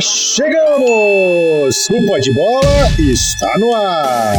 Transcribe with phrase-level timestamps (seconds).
[0.00, 1.88] chegamos!
[1.90, 4.36] O Pó de Bola está no ar!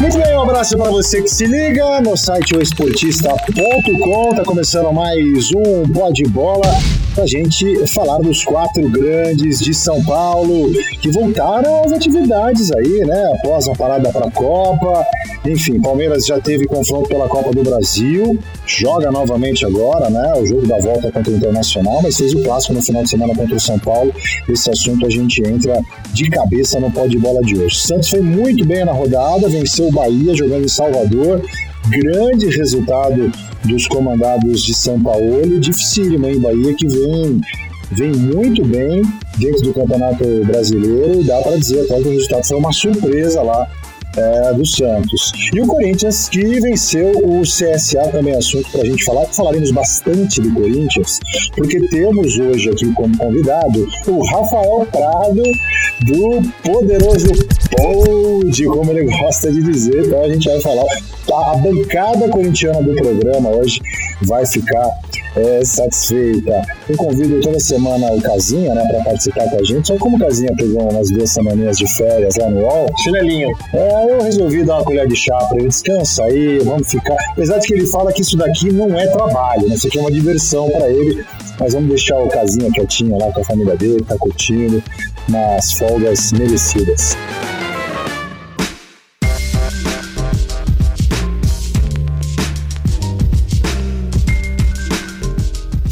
[0.00, 4.34] Muito bem, um abraço para você que se liga no site oesportista.com.
[4.34, 6.68] Tá começando mais um Pó de Bola
[7.18, 10.70] a gente falar dos quatro grandes de São Paulo
[11.00, 13.32] que voltaram às atividades aí, né?
[13.34, 15.04] Após a parada para a Copa.
[15.44, 20.34] Enfim, Palmeiras já teve confronto pela Copa do Brasil, joga novamente agora, né?
[20.36, 23.34] O jogo da volta contra o Internacional, mas fez o clássico no final de semana
[23.34, 24.12] contra o São Paulo.
[24.48, 25.80] Esse assunto a gente entra
[26.12, 27.76] de cabeça no pó de bola de hoje.
[27.76, 31.42] Santos foi muito bem na rodada, venceu o Bahia jogando em Salvador.
[31.88, 33.32] Grande resultado
[33.64, 35.58] dos comandados de São Paulo.
[35.58, 36.38] Dificílimo, hein?
[36.38, 37.40] Bahia que vem,
[37.92, 39.02] vem muito bem
[39.38, 41.24] dentro do Campeonato Brasileiro.
[41.24, 43.68] Dá para dizer até que o resultado foi uma surpresa lá
[44.16, 45.32] é, do Santos.
[45.54, 49.70] E o Corinthians que venceu o CSA, também é assunto para a gente falar, falaremos
[49.70, 51.20] bastante do Corinthians,
[51.54, 55.42] porque temos hoje aqui como convidado o Rafael Prado,
[56.06, 57.28] do poderoso
[57.76, 60.06] Pod, como ele gosta de dizer.
[60.06, 60.84] Então a gente vai falar.
[61.32, 63.80] A bancada corintiana do programa hoje
[64.22, 64.90] vai ficar
[65.36, 66.62] é, satisfeita.
[66.88, 69.86] Eu convido toda semana o Casinha, né, para participar com a gente.
[69.86, 72.86] Só como o Casinha pegou umas duas semaninhas de férias lá no UOL.
[72.98, 73.56] Chinelinho.
[73.72, 75.68] É, eu resolvi dar uma colher de chá para ele.
[75.68, 77.16] Descansa aí, vamos ficar.
[77.32, 79.74] Apesar de que ele fala que isso daqui não é trabalho, né?
[79.74, 81.24] Isso aqui é uma diversão para ele.
[81.58, 84.82] Mas vamos deixar o Casinha quietinho lá com a família dele, tá curtindo
[85.28, 87.16] nas folgas merecidas.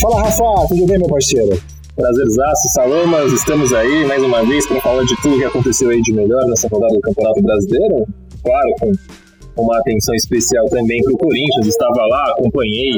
[0.00, 1.60] Fala, Rafa, tudo bem, meu parceiro?
[1.96, 6.12] Prazerzaço, Salomas, estamos aí mais uma vez para falar de tudo que aconteceu aí de
[6.12, 8.06] melhor nessa rodada do Campeonato Brasileiro.
[8.44, 8.74] Claro,
[9.56, 12.92] com uma atenção especial também para o Corinthians, estava lá, acompanhei.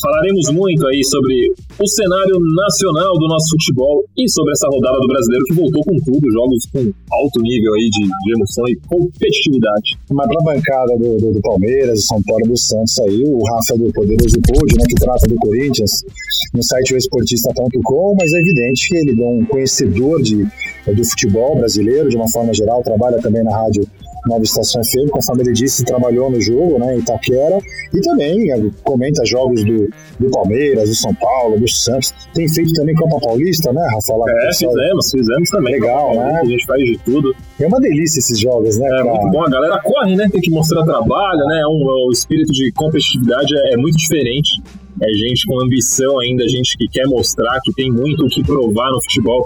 [0.00, 5.06] Falaremos muito aí sobre o cenário nacional do nosso futebol e sobre essa rodada do
[5.08, 9.98] brasileiro que voltou com tudo, jogos com alto nível aí de, de emoção e competitividade.
[10.10, 13.42] Mas para a bancada do, do, do, Palmeiras, do São Paulo do Santos aí, o
[13.44, 15.90] Rafa do Poderoso Pod, né, que trata do Corinthians,
[16.54, 20.44] no site oesportista.com, mas é evidente que ele é um conhecedor de,
[20.86, 23.84] do futebol brasileiro, de uma forma geral, trabalha também na rádio
[24.28, 27.58] Nova Estação FM, conforme ele disse, trabalhou no jogo, né, em Itaquera,
[27.92, 29.88] e também é, comenta jogos do,
[30.20, 32.14] do Palmeiras, do São Paulo, do Santos.
[32.34, 34.12] Tem feito também Copa Paulista, né, Rafa?
[34.28, 35.74] é, fizemos, fizemos também.
[35.74, 36.40] Legal, né?
[36.42, 37.34] A gente faz de tudo.
[37.60, 38.88] É uma delícia esses jogos, né?
[38.88, 40.28] É muito bom, a galera corre, né?
[40.30, 41.62] Tem que mostrar trabalho, né?
[41.66, 44.62] Um, o espírito de competitividade é, é muito diferente
[45.00, 48.90] é gente com ambição ainda, gente que quer mostrar que tem muito o que provar
[48.90, 49.44] no futebol.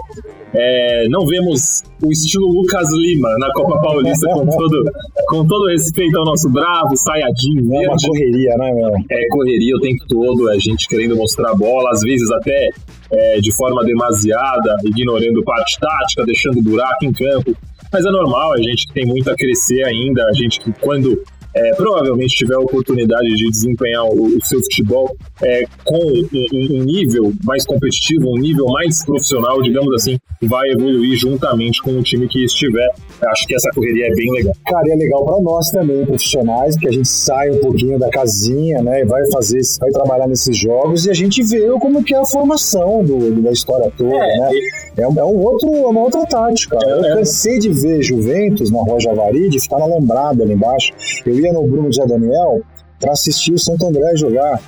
[0.55, 4.83] É, não vemos o estilo Lucas Lima na Copa Paulista com todo,
[5.27, 7.73] com todo respeito ao nosso bravo, saiadinho.
[7.81, 8.89] É uma correria, né, meu?
[9.09, 12.69] É correria o tempo todo, a gente querendo mostrar a bola, às vezes até
[13.11, 17.55] é, de forma demasiada, ignorando parte tática, deixando buraco em campo.
[17.91, 21.21] Mas é normal, a gente que tem muito a crescer ainda, a gente que quando
[21.55, 26.83] é, provavelmente tiver a oportunidade de desempenhar o, o seu futebol é, com um, um,
[26.83, 32.27] nível mais competitivo, um nível mais profissional, digamos assim, vai evoluir juntamente com o time
[32.27, 32.89] que estiver.
[33.27, 34.53] Acho que essa correria é bem legal.
[34.65, 38.09] Cara, e é legal para nós também, profissionais, que a gente sai um pouquinho da
[38.09, 42.13] casinha, né, e vai fazer, vai trabalhar nesses jogos e a gente vê como que
[42.13, 44.49] é a formação do, da história toda, é, né?
[44.97, 46.77] É, um, é um outro, é uma outra tática.
[46.83, 47.15] É, eu é.
[47.15, 50.93] cansei de ver Juventus na Rua Javari, de ficar na lembrada ali embaixo.
[51.25, 52.61] Eu ia no Bruno Zé Daniel
[52.99, 54.61] para assistir o Santo André jogar.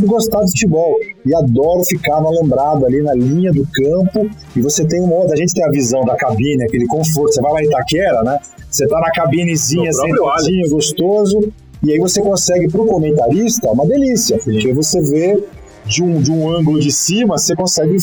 [0.00, 4.28] Gostar de futebol e adoro ficar na lembrada ali na linha do campo.
[4.54, 7.32] E você tem uma outra, a gente tem a visão da cabine, aquele conforto.
[7.32, 8.38] Você vai lá em Itaquera, né?
[8.70, 11.52] Você tá na cabinezinha, sentadinho, gostoso.
[11.82, 15.42] E aí você consegue, pro comentarista, uma delícia, porque você vê
[15.86, 17.96] de um, de um ângulo de cima, você consegue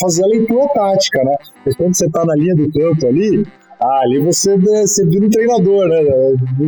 [0.00, 1.36] fazer a leitura tática, né?
[1.66, 3.46] Mas quando você tá na linha do campo ali,
[3.80, 6.00] ah, ali você, você vira um treinador, né?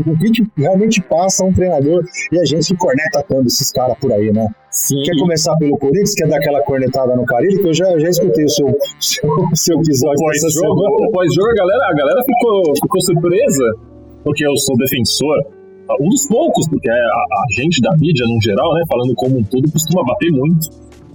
[0.07, 4.33] O que realmente passa um treinador e a gente corneta tanto esses caras por aí,
[4.33, 4.47] né?
[4.71, 4.97] Sim.
[5.05, 6.15] Quer começar pelo Corinthians?
[6.15, 7.61] Quer dar aquela cornetada no Carilho?
[7.61, 8.67] Que eu já, já escutei o seu,
[8.99, 11.13] seu, seu episódio pós-jogo.
[11.13, 13.65] Pós-jogo, a galera, a galera ficou, ficou surpresa,
[14.25, 15.37] porque eu sou defensor
[16.01, 19.45] um dos poucos, porque a, a, gente da mídia, no geral, né, falando como um
[19.45, 20.71] todo, costuma bater muito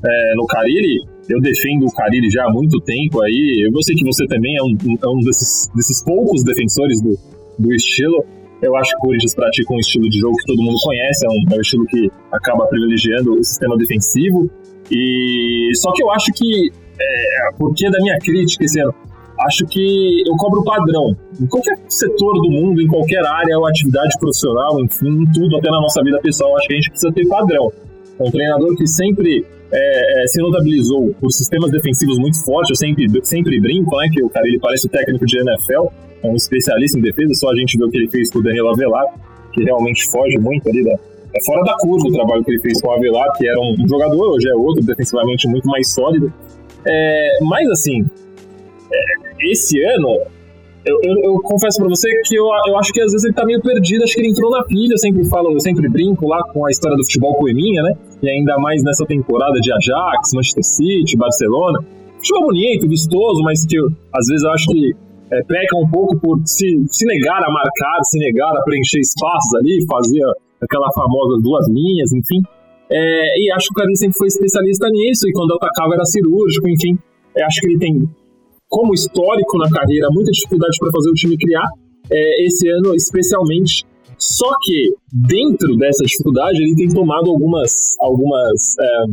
[0.06, 3.68] é, no Carilli eu defendo o Carilli já há muito tempo aí.
[3.68, 7.18] Eu sei que você também é um, é um desses, desses poucos defensores do,
[7.60, 8.24] do estilo.
[8.62, 11.30] Eu acho que o Corinthians pratica um estilo de jogo que todo mundo conhece, é
[11.30, 14.50] um, é um estilo que acaba privilegiando o sistema defensivo.
[14.90, 18.82] E só que eu acho que, é, porque da minha crítica esse
[19.42, 21.16] acho que eu cobro padrão.
[21.40, 25.70] Em qualquer setor do mundo, em qualquer área ou atividade profissional, enfim, em tudo, até
[25.70, 27.72] na nossa vida pessoal, acho que a gente precisa ter padrão.
[28.20, 33.08] Um treinador que sempre é, é, se notabilizou por sistemas defensivos muito fortes, eu sempre,
[33.24, 35.88] sempre brinco, né, que o cara ele parece o técnico de NFL,
[36.24, 38.44] é um especialista em defesa, só a gente vê o que ele fez com o
[38.44, 39.06] Daniel Avelar,
[39.54, 40.94] que realmente foge muito ali da,
[41.38, 43.88] é fora da curva o trabalho que ele fez com o Avelar, que era um
[43.88, 46.32] jogador, hoje é outro, defensivamente muito mais sólido.
[46.86, 48.06] É, mas assim,
[48.92, 50.22] é, esse ano,
[50.88, 53.46] eu, eu, eu confesso para você que eu, eu acho que às vezes ele tá
[53.46, 56.42] meio perdido, acho que ele entrou na pilha, eu sempre falo, eu sempre brinco lá
[56.52, 57.94] com a história do futebol poeminha, né?
[58.22, 61.80] E ainda mais nessa temporada de Ajax, Manchester City, Barcelona.
[62.18, 64.96] Futebol bonito, vistoso, mas que eu, às vezes eu acho que
[65.32, 69.54] é, peca um pouco por se, se negar a marcar, se negar a preencher espaços
[69.60, 70.24] ali, fazer
[70.62, 72.42] aquela famosa duas linhas, enfim.
[72.90, 76.70] É, e acho que o Carinho sempre foi especialista nisso, e quando atacava era cirúrgico,
[76.70, 76.98] enfim.
[77.46, 78.10] Acho que ele tem,
[78.70, 81.68] como histórico na carreira, muita dificuldade para fazer o time criar.
[82.10, 83.86] É, esse ano, especialmente.
[84.18, 89.04] Só que, dentro dessa dificuldade, ele tem tomado algumas, algumas é,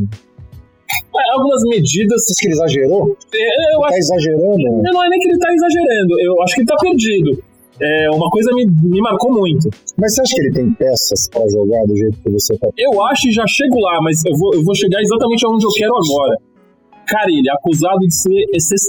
[1.15, 2.23] é, algumas medidas.
[2.23, 3.17] Acho que ele exagerou?
[3.33, 4.81] É, eu ele tá exagerando?
[4.81, 7.43] Não é nem que ele tá exagerando, eu acho que ele tá perdido.
[7.81, 9.69] É, uma coisa me, me marcou muito.
[9.97, 12.69] Mas você acha que ele tem peças para jogar do jeito que você tá?
[12.77, 15.71] Eu acho e já chego lá, mas eu vou, eu vou chegar exatamente aonde eu
[15.71, 16.37] quero agora.
[17.05, 18.45] Carilha, acusado de ser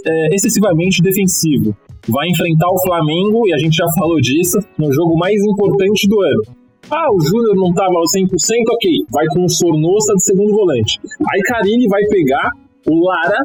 [0.06, 1.76] é, excessivamente defensivo.
[2.08, 6.20] Vai enfrentar o Flamengo, e a gente já falou disso, no jogo mais importante do
[6.20, 6.42] ano.
[6.88, 8.28] Ah, o Júnior não estava ao 100%,
[8.70, 8.90] ok.
[9.10, 11.00] Vai com o Sornosa de segundo volante.
[11.32, 12.48] Aí Carilli vai pegar
[12.86, 13.42] o Lara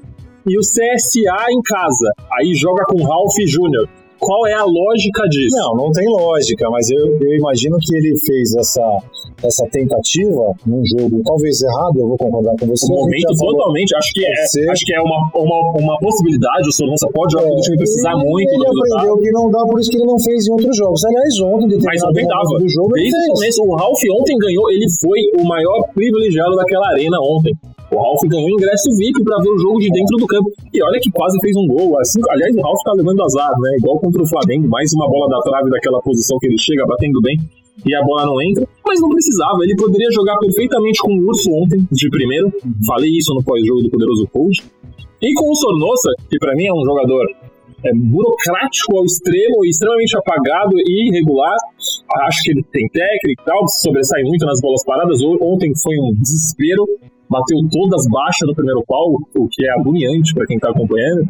[0.48, 2.12] e o CSA em casa.
[2.34, 3.90] Aí joga com Ralph Júnior.
[4.22, 5.58] Qual é a lógica disso?
[5.58, 8.86] Não, não tem lógica, mas eu, eu imagino que ele fez essa,
[9.42, 12.86] essa tentativa num jogo talvez errado, eu vou concordar com você.
[12.86, 17.08] Um momento totalmente, acho que é, acho que é uma, uma, uma possibilidade, o Sornosa
[17.12, 18.54] pode jogar é, o time precisar ele, muito.
[18.54, 21.04] Ele aprendeu que não dá, por isso que ele não fez em outros jogos.
[21.04, 22.62] Aliás, ontem, Mas ontem dava.
[22.62, 26.88] Do jogo, Desde o começo, o Ralph ontem ganhou, ele foi o maior privilegiado daquela
[26.94, 27.58] arena ontem.
[27.92, 30.50] O Ralf ganhou ingresso VIP para ver o jogo de dentro do campo.
[30.74, 32.00] E olha que quase fez um gol.
[32.00, 33.76] Assim, aliás, o Ralf tá levando azar, né?
[33.78, 37.20] Igual contra o Flamengo, mais uma bola da trave daquela posição que ele chega batendo
[37.22, 37.38] bem
[37.86, 39.58] e a bola não entra, mas não precisava.
[39.64, 42.52] Ele poderia jogar perfeitamente com o Urso ontem, de primeiro.
[42.86, 44.62] Falei isso no pós-jogo do Poderoso Cold.
[45.22, 47.26] E com o Sornosa, que para mim é um jogador
[47.84, 51.58] é, burocrático ao extremo, extremamente apagado e irregular.
[52.28, 55.22] Acho que ele tem técnica e tal, sobressai muito nas bolas paradas.
[55.22, 56.86] Ontem foi um desespero
[57.32, 61.24] bateu todas baixas no primeiro pau, o que é agoniante para quem está acompanhando.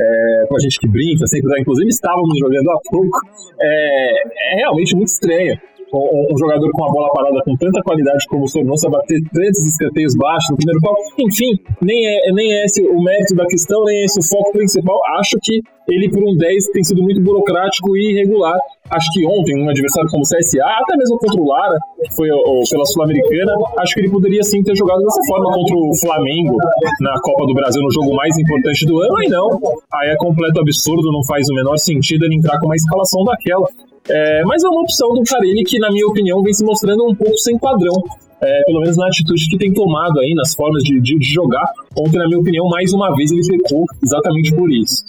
[0.00, 3.18] É, com a gente que brinca, sempre, inclusive estávamos jogando há pouco,
[3.60, 5.58] é, é realmente muito estranho
[5.92, 10.14] um, jogador com a bola parada com tanta qualidade como o Sornosa bater tantos escanteios
[10.16, 10.94] baixos no primeiro pau.
[11.18, 14.52] Enfim, nem é, nem é esse o mérito da questão, nem é esse o foco
[14.52, 14.98] principal.
[15.18, 18.58] Acho que ele, por um 10, tem sido muito burocrático e irregular.
[18.90, 22.28] Acho que ontem, um adversário como o CSA, até mesmo contra o Lara, que foi
[22.70, 26.56] pela Sul-Americana, acho que ele poderia sim ter jogado dessa forma contra o Flamengo
[27.00, 29.16] na Copa do Brasil, no jogo mais importante do ano.
[29.16, 29.48] Aí não,
[29.94, 33.66] aí é completo absurdo, não faz o menor sentido ele entrar com uma escalação daquela.
[34.10, 37.14] É, mas é uma opção do Carilli que, na minha opinião, vem se mostrando um
[37.14, 37.94] pouco sem padrão.
[38.40, 41.72] É, pelo menos na atitude que tem tomado aí, nas formas de, de, de, jogar.
[41.96, 45.04] Ontem, na minha opinião, mais uma vez ele pecou exatamente por isso.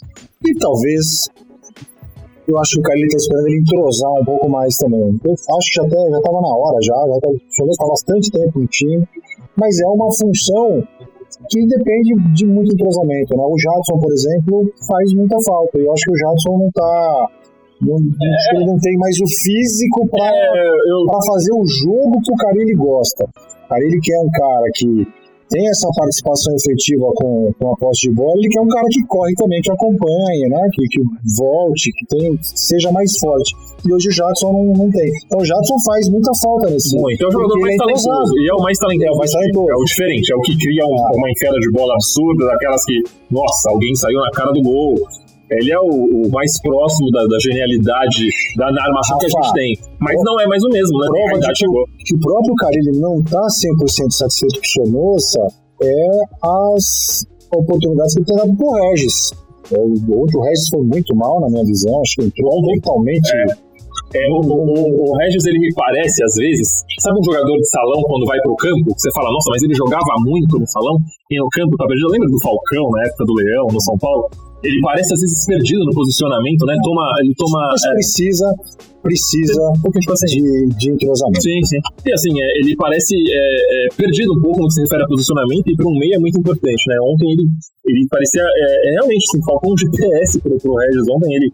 [0.46, 1.30] E talvez.
[2.48, 5.20] Eu acho que o Carilli está esperando ele entrosar um pouco mais também.
[5.24, 6.96] Eu acho que até já estava na hora, já.
[6.96, 9.08] já tá, o está bastante tempo no time.
[9.56, 10.84] Mas é uma função
[11.48, 13.38] que depende de muito entrosamento.
[13.38, 13.44] Né?
[13.44, 15.78] O Jadson, por exemplo, faz muita falta.
[15.78, 17.30] Eu acho que o Jadson não está
[17.82, 18.56] não, é.
[18.56, 21.06] Ele não tem mais o físico para é, eu...
[21.26, 23.28] fazer o jogo que o Carilli gosta.
[23.70, 25.08] Carilli quer um cara que
[25.50, 29.04] tem essa participação efetiva com, com a posse de bola, ele quer um cara que
[29.08, 30.70] corre também, que acompanhe, né?
[30.72, 31.02] que, que
[31.36, 33.56] volte, que tem, seja mais forte.
[33.84, 35.10] E hoje o Jackson não, não tem.
[35.26, 36.96] Então o Jackson faz muita falta nesse.
[36.96, 37.24] Muito.
[37.24, 38.38] É o jogador mais é talentoso.
[38.38, 39.08] E é o mais talentoso.
[39.08, 39.72] É o mais talentoso.
[39.72, 40.34] É o diferente.
[40.34, 41.12] É o que cria um, ah.
[41.16, 44.96] uma enfiada de bola absurda, daquelas que, nossa, alguém saiu na cara do gol.
[45.52, 49.78] Ele é o, o mais próximo da, da, genialidade da armação que a gente tem.
[50.00, 51.08] Mas não é mais o mesmo, né?
[51.08, 51.66] Prova de que,
[52.06, 55.40] que o próprio Carilli não está 100% satisfeito com o Sonossa
[55.82, 56.08] é
[56.44, 59.32] as oportunidades que ele tem dado pro Regis.
[59.72, 62.02] É, o Regis foi muito mal, na minha visão.
[62.02, 63.30] Acho que entrou totalmente.
[63.34, 63.70] É.
[64.16, 68.02] É, o, o, o, Regis, ele me parece, às vezes, sabe um jogador de salão
[68.04, 68.90] quando vai pro campo?
[68.98, 70.98] Você fala, nossa, mas ele jogava muito no salão
[71.30, 72.10] e no campo tá perdido.
[72.10, 74.30] Lembra do Falcão, na época do Leão, no São Paulo?
[74.64, 76.76] Ele parece às vezes perdido no posicionamento, né?
[76.84, 77.70] Toma, ele toma.
[77.72, 78.54] Mas é, precisa,
[79.02, 81.42] precisa um pouco de, de entrosamento.
[81.42, 81.80] Sim, sim.
[82.06, 85.08] E assim, é, ele parece é, é, perdido um pouco no que se refere a
[85.08, 86.98] posicionamento e para um meio é muito importante, né?
[87.02, 87.48] Ontem ele,
[87.86, 91.08] ele parecia é, é realmente assim, faltou um GPS pro, pro Regis.
[91.10, 91.52] Ontem ele,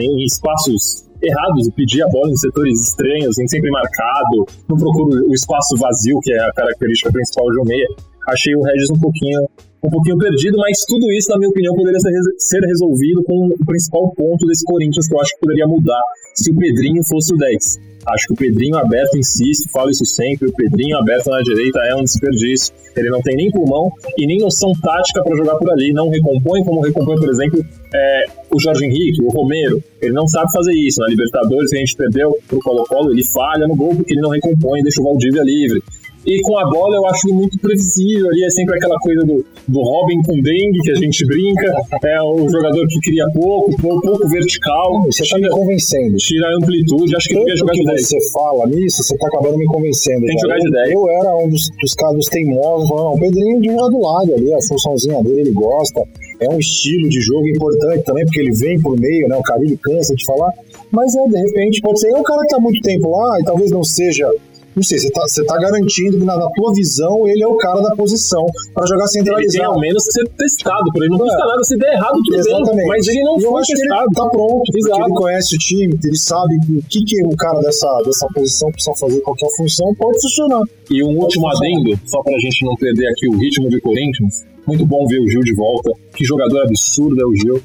[0.00, 5.22] em espaços errados e pedir a bola em setores estranhos, em sempre marcado, não procura
[5.22, 7.86] o espaço vazio, que é a característica principal de um meia.
[8.28, 9.46] Achei o Regis um pouquinho
[9.82, 11.98] um pouquinho perdido, mas tudo isso, na minha opinião, poderia
[12.38, 16.00] ser, resolvido com o principal ponto desse Corinthians que eu acho que poderia mudar
[16.34, 17.90] se o Pedrinho fosse o 10.
[18.06, 21.94] Acho que o Pedrinho aberto, insisto, falo isso sempre, o Pedrinho aberto na direita é
[21.94, 22.74] um desperdício.
[22.96, 25.92] Ele não tem nem pulmão e nem noção tática para jogar por ali.
[25.92, 29.82] Não recompõe como recompõe, por exemplo, é, o Jorge Henrique, o Romero.
[30.00, 31.00] Ele não sabe fazer isso.
[31.00, 34.30] Na Libertadores, que a gente perdeu pro Colo-Colo, ele falha no gol porque ele não
[34.30, 35.82] recompõe, deixa o Valdívia livre.
[36.26, 39.80] E com a bola eu acho muito previsível ali, é sempre aquela coisa do, do
[39.80, 41.74] Robin com dengue que a gente brinca,
[42.04, 45.02] é o jogador que cria pouco, pouco, pouco vertical.
[45.06, 46.16] Você está me convencendo.
[46.16, 48.06] Tira a amplitude, acho que Tanto ele jogar que de 10.
[48.06, 50.26] você fala nisso, você está acabando me convencendo.
[50.26, 50.92] Tem que jogar de 10.
[50.92, 54.34] Eu era um dos, dos caras teimosos, falando, não, o Pedrinho de jogar do lado
[54.34, 56.02] ali, a funçãozinha dele, ele gosta,
[56.40, 59.78] é um estilo de jogo importante também, porque ele vem por meio, né, o Carilho
[59.78, 60.52] cansa de falar,
[60.90, 63.44] mas é, de repente, pode ser, é um cara que está muito tempo lá e
[63.44, 64.28] talvez não seja
[64.80, 67.56] não sei, você está você tá garantindo que na, na, tua visão ele é o
[67.56, 69.42] cara da posição para jogar centralizado.
[69.42, 71.28] Ele tem ao menos ser testado, por ele não é.
[71.28, 72.76] custa nada se der errado tudo Exatamente.
[72.76, 74.04] bem, mas ele não e foi testado.
[74.04, 75.00] ele tá pronto, Exato.
[75.02, 78.96] ele conhece o time, ele sabe o que, que o cara dessa, dessa posição precisa
[78.96, 80.64] fazer, qualquer função, pode funcionar.
[80.90, 84.46] E um último adendo, só para a gente não perder aqui o ritmo de Corinthians,
[84.66, 87.60] muito bom ver o Gil de volta, que jogador absurdo é o Gil.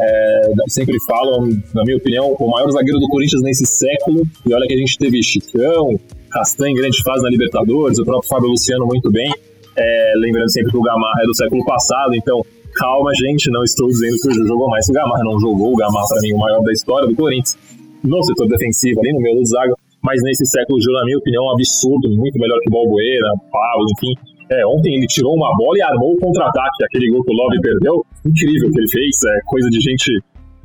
[0.00, 4.22] É, sempre falam, na minha opinião, o maior zagueiro do Corinthians nesse século.
[4.44, 5.98] E olha que a gente teve Chicão,
[6.34, 9.32] Castan em grande fase na Libertadores, o próprio Fábio Luciano muito bem.
[9.76, 12.42] É, lembrando sempre que o Gamarra é do século passado, então
[12.74, 14.88] calma, gente, não estou dizendo que o Gil jogou mais.
[14.88, 17.56] O Gamarra não jogou, o Gamarra, para mim, o maior da história do Corinthians,
[18.02, 19.74] no setor defensivo, ali no meio do zaga.
[20.02, 23.30] Mas nesse século, o na minha opinião, é um absurdo, muito melhor que o Balbuena,
[23.50, 24.12] Pablo, enfim.
[24.50, 27.60] É, ontem ele tirou uma bola e armou o contra-ataque, aquele gol que o Love
[27.62, 28.04] perdeu.
[28.26, 30.10] Incrível que ele fez, é coisa de gente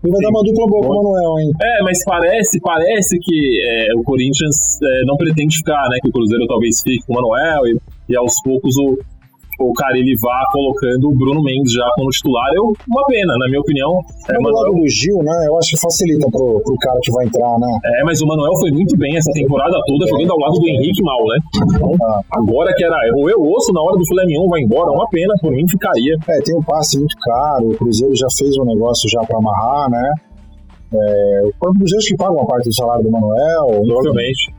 [0.04, 1.52] e vai dar uma dupla boa com o Manuel, hein?
[1.62, 5.98] É, mas parece, parece que é, o Corinthians é, não pretende ficar, né?
[6.02, 7.78] Que o Cruzeiro talvez fique com o Manuel e,
[8.10, 8.98] e aos poucos o,
[9.60, 13.48] o cara ele vá colocando o Bruno Mendes já como titular, eu, uma pena, na
[13.48, 13.92] minha opinião.
[14.30, 14.74] É, do Manuel...
[14.74, 15.48] do Gil, né?
[15.48, 17.72] Eu acho que facilita pro, pro cara que vai entrar, né?
[18.00, 21.04] É, mas o Manuel foi muito bem essa temporada toda, jogando ao lado do Henrique
[21.04, 21.38] mal, né?
[21.76, 22.22] Então, ah.
[22.32, 25.34] agora que era ou eu ouço na hora do filé mignon vai embora, uma pena,
[25.42, 26.16] por mim ficaria.
[26.28, 29.90] É, tem um passe muito caro, o Cruzeiro já fez um negócio já pra amarrar,
[29.90, 30.14] né?
[30.94, 33.84] É, o Cruzeiro que paga uma parte do salário do Manuel.
[33.86, 34.59] Provavelmente.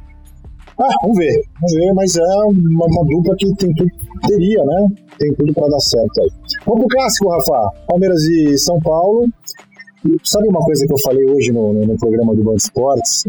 [0.80, 3.90] Ah, vamos ver, vamos ver, mas é uma, uma dupla que tem tudo,
[4.26, 4.88] teria, né?
[5.18, 6.30] Tem tudo para dar certo aí.
[6.64, 7.70] Vamos pro clássico, Rafa.
[7.86, 9.28] Palmeiras e São Paulo.
[10.24, 13.24] sabe uma coisa que eu falei hoje no, no, no programa do Band Esportes,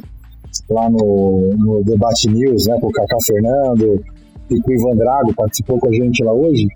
[0.70, 4.02] lá no, no Debate News, né, com o Cacá Fernando
[4.50, 6.68] e com o Ivan Drago, participou com a gente lá hoje,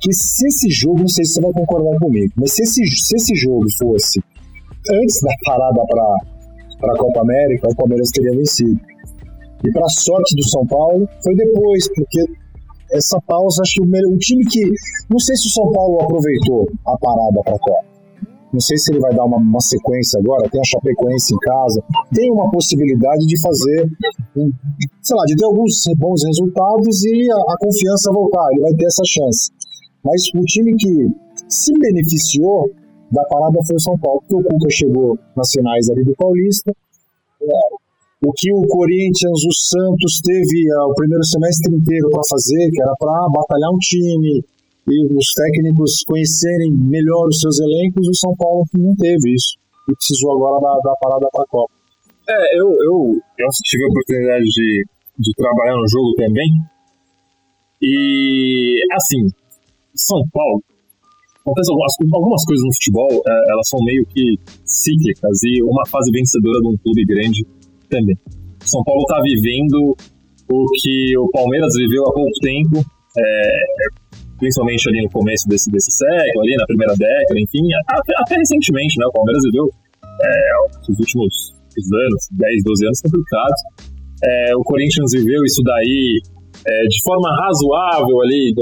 [0.00, 3.16] que se esse jogo, não sei se você vai concordar comigo, mas se esse, se
[3.16, 4.22] esse jogo fosse
[4.88, 5.82] antes da parada
[6.80, 8.91] para a Copa América, o Palmeiras teria vencido.
[9.64, 12.26] E para sorte do São Paulo, foi depois, porque
[12.92, 14.70] essa pausa, acho que o, o, time que.
[15.08, 17.92] Não sei se o São Paulo aproveitou a parada para a Copa.
[18.52, 20.48] Não sei se ele vai dar uma, uma, sequência agora.
[20.50, 21.82] Tem a Chapecoense em casa.
[22.12, 23.90] Tem uma possibilidade de fazer,
[25.00, 28.46] sei lá, de ter alguns bons resultados e a, a confiança voltar.
[28.52, 29.50] Ele vai ter essa chance.
[30.04, 31.08] Mas o time que
[31.48, 32.70] se beneficiou
[33.10, 36.74] da parada foi o São Paulo, porque o Cuca chegou nas finais ali do Paulista.
[38.22, 42.80] O que o Corinthians, o Santos teve uh, o primeiro semestre inteiro para fazer, que
[42.80, 44.44] era para batalhar um time
[44.86, 49.94] e os técnicos conhecerem melhor os seus elencos, o São Paulo não teve isso e
[49.94, 51.72] precisou agora da, da parada para a Copa.
[52.28, 54.84] É, eu, eu, eu tive a oportunidade de,
[55.18, 56.48] de trabalhar no jogo também
[57.82, 59.26] e, assim,
[59.96, 60.62] São Paulo,
[61.40, 66.12] acontece algumas, algumas coisas no futebol, é, elas são meio que cíclicas e uma fase
[66.12, 67.44] vencedora de um clube grande
[67.92, 68.16] também.
[68.64, 69.94] São Paulo está vivendo
[70.48, 72.80] o que o Palmeiras viveu há pouco tempo,
[73.18, 73.64] é,
[74.38, 78.98] principalmente ali no começo desse, desse século, ali na primeira década, enfim, até, até recentemente,
[78.98, 79.06] né?
[79.06, 83.60] O Palmeiras viveu é, os últimos anos, 10, 12 anos complicados.
[84.24, 86.20] É, o Corinthians viveu isso daí
[86.66, 88.54] é, de forma razoável ali,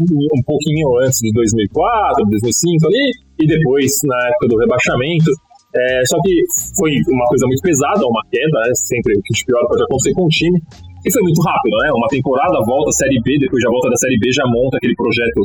[0.00, 3.10] um pouquinho antes de 2004, 2005 ali,
[3.40, 5.30] e depois na época do rebaixamento.
[5.70, 6.34] É, só que
[6.76, 8.74] foi uma coisa muito pesada, uma queda, né?
[8.74, 10.58] Sempre o que de pior pode acontecer com o time.
[11.06, 11.88] E foi muito rápido, né?
[11.94, 15.40] Uma temporada, volta Série B, depois já volta da Série B, já monta aquele projeto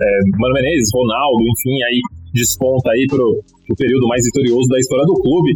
[0.00, 0.06] é,
[0.38, 1.98] Mano Menezes, Ronaldo, enfim, aí
[2.32, 5.52] desponta aí pro, pro período mais vitorioso da história do clube.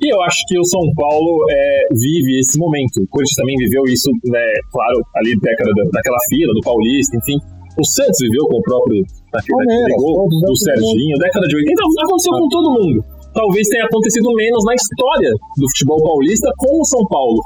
[0.00, 3.02] E eu acho que o São Paulo é, vive esse momento.
[3.02, 7.36] O Corinthians também viveu isso, né, claro, ali década da, daquela fila, do Paulista, enfim.
[7.78, 11.72] O Santos viveu com o próprio naquele, naquele gol do Serginho, década de 80.
[11.72, 13.17] Então, aconteceu com todo mundo.
[13.38, 17.38] Talvez tenha acontecido menos na história do futebol paulista com o São Paulo.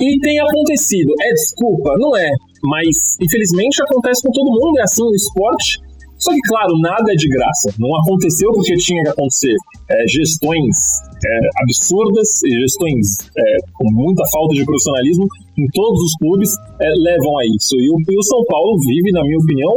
[0.00, 1.12] E tem acontecido.
[1.20, 1.92] É desculpa?
[1.98, 2.30] Não é.
[2.64, 4.78] Mas, infelizmente, acontece com todo mundo.
[4.78, 5.80] É assim no esporte.
[6.16, 7.74] Só que, claro, nada é de graça.
[7.78, 9.54] Não aconteceu porque tinha que acontecer.
[9.90, 10.76] É, gestões
[11.22, 15.26] é, absurdas e gestões é, com muita falta de profissionalismo
[15.58, 17.76] em todos os clubes é, levam a isso.
[17.76, 19.74] E o, e o, São Paulo vive, na minha opinião,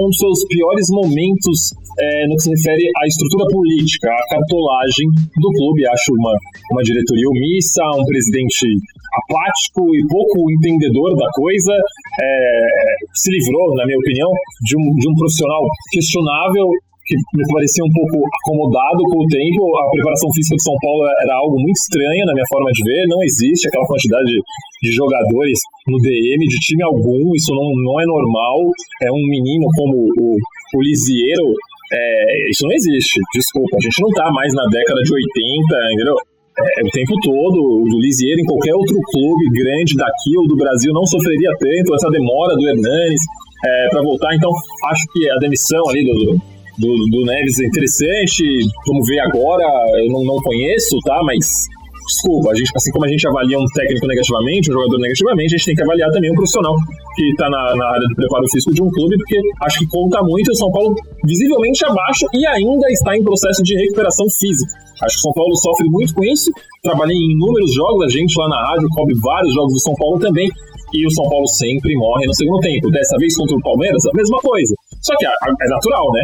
[0.00, 5.06] um dos seus piores momentos é, no que se refere à estrutura política, à cartolagem
[5.40, 5.88] do clube.
[5.88, 6.34] Acho uma,
[6.72, 8.68] uma diretoria omissa, um presidente
[9.08, 12.66] apático e pouco entendedor da coisa, é,
[13.14, 14.30] se livrou, na minha opinião,
[14.64, 16.68] de um, de um profissional questionável
[17.08, 19.60] que me parecia um pouco acomodado com o tempo.
[19.80, 23.08] A preparação física de São Paulo era algo muito estranho na minha forma de ver.
[23.08, 25.56] Não existe aquela quantidade de jogadores
[25.88, 27.32] no DM de time algum.
[27.32, 28.60] Isso não, não é normal.
[29.02, 31.48] É um menino como o, o Lisiero.
[31.88, 33.16] É, isso não existe.
[33.32, 36.16] Desculpa, a gente não tá mais na década de 80, entendeu?
[36.58, 37.58] é, o tempo todo.
[37.58, 42.10] O Lisieiro em qualquer outro clube grande daqui ou do Brasil não sofreria tanto essa
[42.10, 43.20] demora do Hernanes
[43.64, 44.34] é, para voltar.
[44.34, 44.50] Então,
[44.90, 46.40] acho que a demissão ali do,
[46.78, 48.42] do, do, Neves é interessante.
[48.86, 49.64] Vamos ver agora.
[50.02, 51.20] Eu não, não conheço, tá?
[51.24, 51.68] Mas
[52.08, 55.56] desculpa, a gente, assim como a gente avalia um técnico negativamente, um jogador negativamente, a
[55.58, 56.74] gente tem que avaliar também um profissional
[57.14, 60.22] que está na, na, área do preparo físico de um clube, porque acho que conta
[60.22, 60.48] muito.
[60.48, 64.72] O São Paulo visivelmente abaixo e ainda está em processo de recuperação física.
[65.04, 66.50] Acho que o São Paulo sofre muito com isso.
[66.82, 70.18] Trabalhei em inúmeros jogos, a gente lá na rádio cobre vários jogos do São Paulo
[70.18, 70.48] também.
[70.94, 72.90] E o São Paulo sempre morre no segundo tempo.
[72.90, 74.74] Dessa vez contra o Palmeiras, a mesma coisa.
[75.00, 76.22] Só que é natural, né?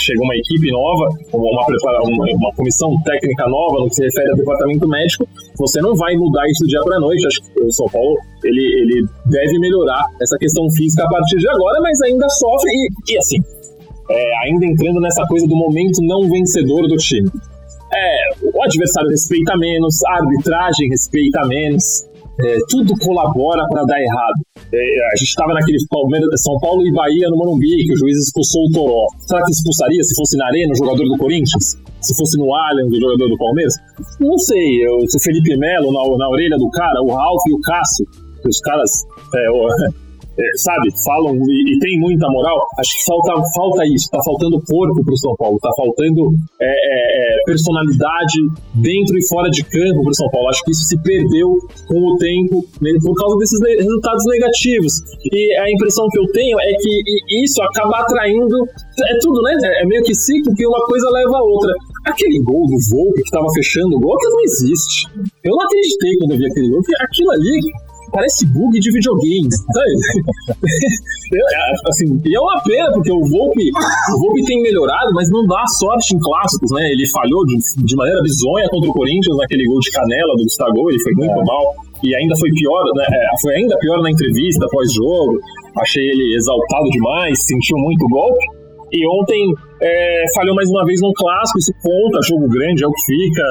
[0.00, 4.36] Chega uma equipe nova, uma, uma, uma comissão técnica nova no que se refere ao
[4.36, 5.26] departamento médico,
[5.58, 7.26] você não vai mudar isso do dia para noite.
[7.26, 11.48] Acho que o São Paulo ele, ele deve melhorar essa questão física a partir de
[11.48, 12.70] agora, mas ainda sofre.
[12.70, 13.38] E, e assim,
[14.10, 17.30] é, ainda entrando nessa coisa do momento não vencedor do time.
[17.92, 22.04] É, o adversário respeita menos, a arbitragem respeita menos,
[22.40, 24.40] é, tudo colabora para dar errado.
[24.72, 28.18] É, a gente estava naquele Palmeiras, São Paulo e Bahia no Morumbi, que o juiz
[28.18, 29.06] expulsou o Toró.
[29.20, 31.78] Será que expulsaria se fosse na Arena o jogador do Corinthians?
[32.00, 33.74] Se fosse no Allianz o jogador do Palmeiras?
[34.20, 34.84] Não sei.
[34.84, 38.06] Eu, se o Felipe Melo na, na orelha do cara, o Ralf e o Cássio,
[38.44, 38.90] os caras
[39.34, 39.94] é,
[40.38, 44.60] é, sabe, falam e, e, tem muita moral, acho que falta, falta isso, tá faltando
[44.66, 48.40] corpo pro São Paulo, tá faltando é, é, é personalidade
[48.74, 50.48] dentro e fora de campo pro São Paulo.
[50.48, 51.54] Acho que isso se perdeu
[51.86, 54.92] com o tempo né, por causa desses resultados negativos.
[55.30, 58.56] E a impressão que eu tenho é que isso acaba atraindo.
[59.06, 59.54] É tudo, né?
[59.82, 61.72] É meio que ciclo que uma coisa leva a outra.
[62.06, 65.08] Aquele gol do Volpe que tava fechando o gol, que não existe.
[65.42, 67.72] Eu não acreditei quando eu vi aquele gol, aquilo ali
[68.14, 69.92] parece bug de videogame, sabe?
[71.34, 75.44] É, assim, e é uma pena, porque o Volpe, o Volpe tem melhorado, mas não
[75.46, 76.84] dá sorte em clássicos, né?
[76.92, 80.90] Ele falhou de, de maneira bizonha contra o Corinthians naquele gol de canela do Gustavo,
[80.90, 81.44] ele foi muito é.
[81.44, 81.64] mal.
[82.04, 83.06] E ainda foi pior, né?
[83.08, 85.40] É, foi ainda pior na entrevista pós-jogo.
[85.80, 88.44] Achei ele exaltado demais, sentiu muito golpe.
[88.92, 89.42] E ontem
[89.82, 93.42] é, falhou mais uma vez no clássico, isso conta, jogo grande é o que fica.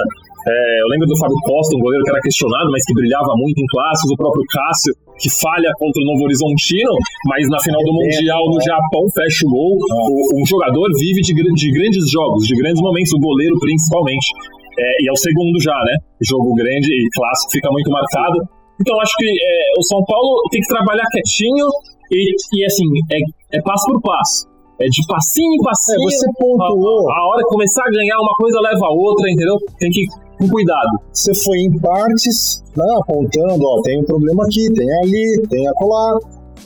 [0.43, 3.59] É, eu lembro do Fábio Costa, um goleiro que era questionado, mas que brilhava muito
[3.63, 4.11] em clássicos.
[4.11, 6.93] O próprio Cássio, que falha contra o Novo Horizontino,
[7.31, 9.71] mas na final do Mundial no Japão fecha o gol.
[9.79, 14.27] O, um jogador vive de, de grandes jogos, de grandes momentos, o goleiro principalmente.
[14.75, 15.95] É, e é o segundo já, né?
[16.19, 18.43] Jogo grande e clássico fica muito marcado.
[18.81, 21.67] Então acho que é, o São Paulo tem que trabalhar quietinho
[22.11, 22.83] e, e assim,
[23.15, 24.51] é, é passo por passo.
[24.81, 26.01] É de passinho em passinho.
[26.01, 27.07] É, você pontuou.
[27.07, 29.55] A, a, hora que começar a ganhar, uma coisa leva a outra, entendeu?
[29.77, 30.03] Tem que
[30.43, 30.99] com cuidado.
[31.11, 36.19] Você foi em partes, né, apontando, ó, tem um problema aqui, tem ali, tem acolá.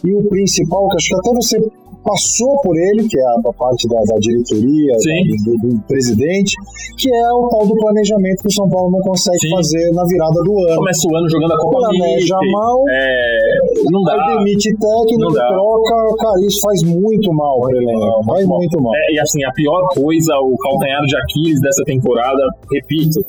[0.04, 1.72] E o principal, que acho que até você
[2.08, 4.96] passou por ele, que é a parte da, da diretoria,
[5.44, 6.56] do, do, presidente,
[6.98, 9.52] que é o tal do planejamento que o São Paulo não consegue Sim.
[9.52, 10.78] fazer na virada do ano.
[10.78, 13.58] Começa o ano jogando a Copa Planeja mal, é,
[13.92, 14.16] não dá.
[14.38, 18.94] Demite técnico, troca, cara, isso faz muito mal para ele, faz muito mal.
[18.96, 23.20] É, e assim, a pior coisa, o calcanhar de Aquiles dessa temporada, repito,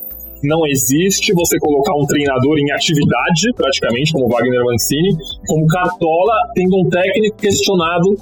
[0.43, 6.77] não existe você colocar um treinador em atividade, praticamente, como Wagner Mancini, como Cartola, tendo
[6.77, 8.15] um técnico questionado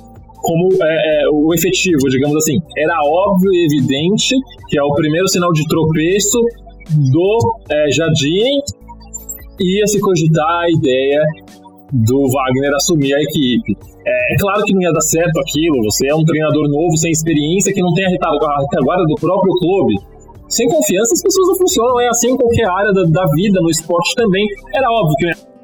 [0.42, 2.58] como é, é, o efetivo, digamos assim.
[2.76, 4.34] Era óbvio e evidente
[4.68, 6.40] que é o primeiro sinal de tropeço
[7.12, 7.38] do
[7.70, 8.60] é, Jardim
[9.58, 11.20] ia se cogitar a ideia
[11.92, 13.76] do Wagner assumir a equipe.
[14.06, 17.10] É, é, claro que não ia dar certo aquilo, você é um treinador novo, sem
[17.10, 19.94] experiência, que não tem a retaguarda do próprio clube.
[20.48, 23.70] Sem confiança as pessoas não funcionam, é assim em qualquer área da, da vida, no
[23.70, 24.46] esporte também.
[24.72, 25.56] Era óbvio que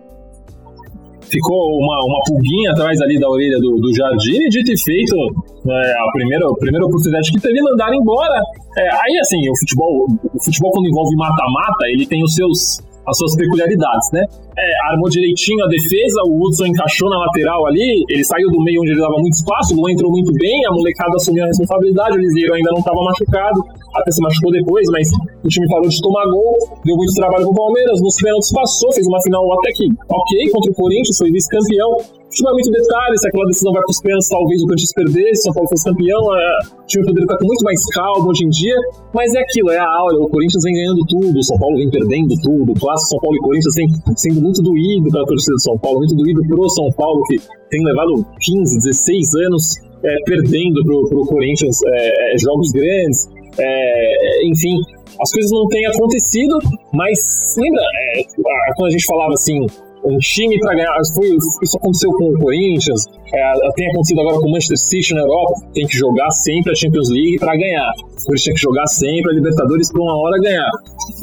[1.32, 5.16] ficou uma, uma pulguinha atrás ali da orelha do, do Jardim e de ter feito
[5.16, 8.38] é, a, primeira, a primeira oportunidade que teve mandar embora.
[8.76, 13.16] É, aí assim, o futebol, o futebol quando envolve mata-mata, ele tem os seus as
[13.18, 14.22] suas peculiaridades, né?
[14.56, 18.82] É, armou direitinho a defesa, o Hudson encaixou na lateral ali, ele saiu do meio
[18.82, 22.20] onde ele dava muito espaço, o entrou muito bem, a molecada assumiu a responsabilidade, o
[22.20, 23.58] Lisieiro ainda não estava machucado,
[23.96, 25.08] até se machucou depois, mas
[25.42, 29.06] o time parou de tomar gol, deu muito trabalho pro Palmeiras, nos pênaltis passou, fez
[29.06, 33.28] uma final até que ok contra o Corinthians, foi vice-campeão, futebol é muito detalhe, se
[33.28, 36.48] aquela decisão vai para os pênaltis, talvez o Corinthians perdesse, São Paulo fosse campeão, é,
[36.80, 38.76] o time poderia estar muito mais calmo hoje em dia,
[39.12, 41.90] mas é aquilo, é a aula, o Corinthians vem ganhando tudo, o São Paulo vem
[41.92, 45.62] perdendo tudo, o clássico São Paulo e Corinthians vem sendo muito doído pela torcida de
[45.62, 47.36] São Paulo, muito doído pro São Paulo, que
[47.68, 49.62] tem levado 15, 16 anos
[50.02, 53.28] é, perdendo pro, pro Corinthians é, é jogos grandes,
[53.60, 54.80] é, enfim,
[55.20, 56.58] as coisas não têm acontecido,
[56.94, 57.82] mas lembra
[58.16, 58.22] é,
[58.74, 59.66] quando a gente falava assim,
[60.04, 60.92] um time para ganhar.
[61.14, 61.28] Foi,
[61.62, 65.54] isso aconteceu com o Corinthians, é, tem acontecido agora com o Manchester City na Europa.
[65.72, 67.92] Tem que jogar sempre a Champions League para ganhar.
[68.26, 70.70] Por isso tem que jogar sempre a Libertadores para uma hora ganhar.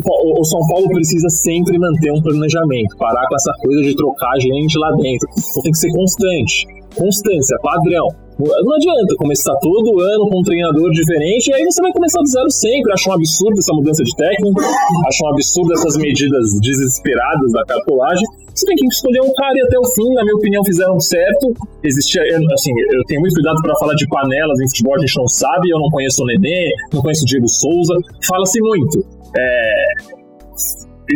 [0.05, 4.39] O, o, São Paulo precisa sempre manter um planejamento, parar com essa coisa de trocar
[4.39, 5.27] gente lá dentro.
[5.37, 6.67] Então tem que ser constante.
[6.95, 8.07] Constância, padrão.
[8.39, 12.27] Não adianta começar todo ano com um treinador diferente e aí você vai começar do
[12.27, 12.93] zero sempre.
[12.93, 14.61] Acho um absurdo essa mudança de técnico,
[15.07, 18.25] acho um absurdo essas medidas desesperadas da cartolagem.
[18.59, 21.53] Você tem que escolher um cara e até o fim, na minha opinião, fizeram certo.
[21.81, 22.21] Existia,
[22.53, 25.69] assim, eu tenho muito cuidado para falar de panelas em futebol, a gente não sabe,
[25.69, 27.95] eu não conheço o Nenê, não conheço o Diego Souza,
[28.27, 28.99] fala-se muito.
[29.37, 29.85] É,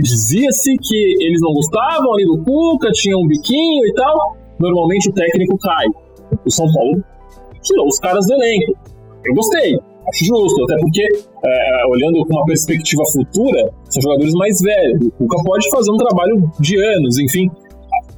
[0.01, 4.38] Dizia-se que eles não gostavam ali do Cuca, tinha um biquinho e tal.
[4.58, 5.86] Normalmente o técnico cai.
[6.45, 7.03] O São Paulo
[7.62, 8.73] tirou os caras do elenco.
[9.25, 9.77] Eu gostei,
[10.08, 11.04] acho justo, até porque,
[11.46, 15.08] é, olhando com uma perspectiva futura, são jogadores mais velhos.
[15.08, 17.50] O Cuca pode fazer um trabalho de anos, enfim,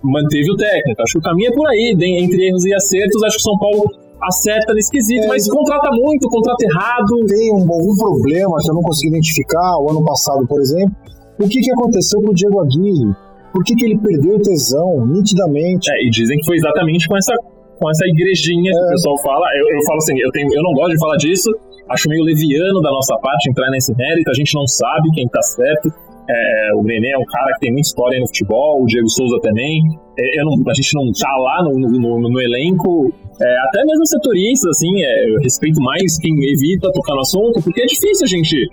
[0.03, 1.01] manteve o técnico.
[1.01, 3.57] Acho que o caminho é por aí, entre erros e acertos, acho que o São
[3.59, 3.83] Paulo
[4.21, 7.25] acerta nesse quesito, é, mas contrata muito, contrata errado.
[7.27, 10.95] Tem um, um problema que eu não consegui identificar o ano passado, por exemplo.
[11.39, 13.13] O que, que aconteceu com o Diego Aguirre?
[13.51, 15.91] Por que, que ele perdeu o tesão, nitidamente?
[15.91, 17.33] É, e dizem que foi exatamente com essa
[17.75, 18.89] com essa igrejinha que o é.
[18.91, 19.45] pessoal fala.
[19.55, 21.51] Eu, eu falo assim, eu, tenho, eu não gosto de falar disso,
[21.89, 25.41] acho meio leviano da nossa parte entrar nesse mérito, a gente não sabe quem tá
[25.41, 25.91] certo.
[26.27, 29.39] É, o Nenê é um cara que tem muita história no futebol, o Diego Souza
[29.41, 29.79] também.
[30.17, 34.05] É, não, a gente não tá lá no, no, no, no elenco, é, até mesmo
[34.07, 38.27] setoristas, assim, é, eu respeito mais quem evita tocar no assunto, porque é difícil a
[38.27, 38.69] gente,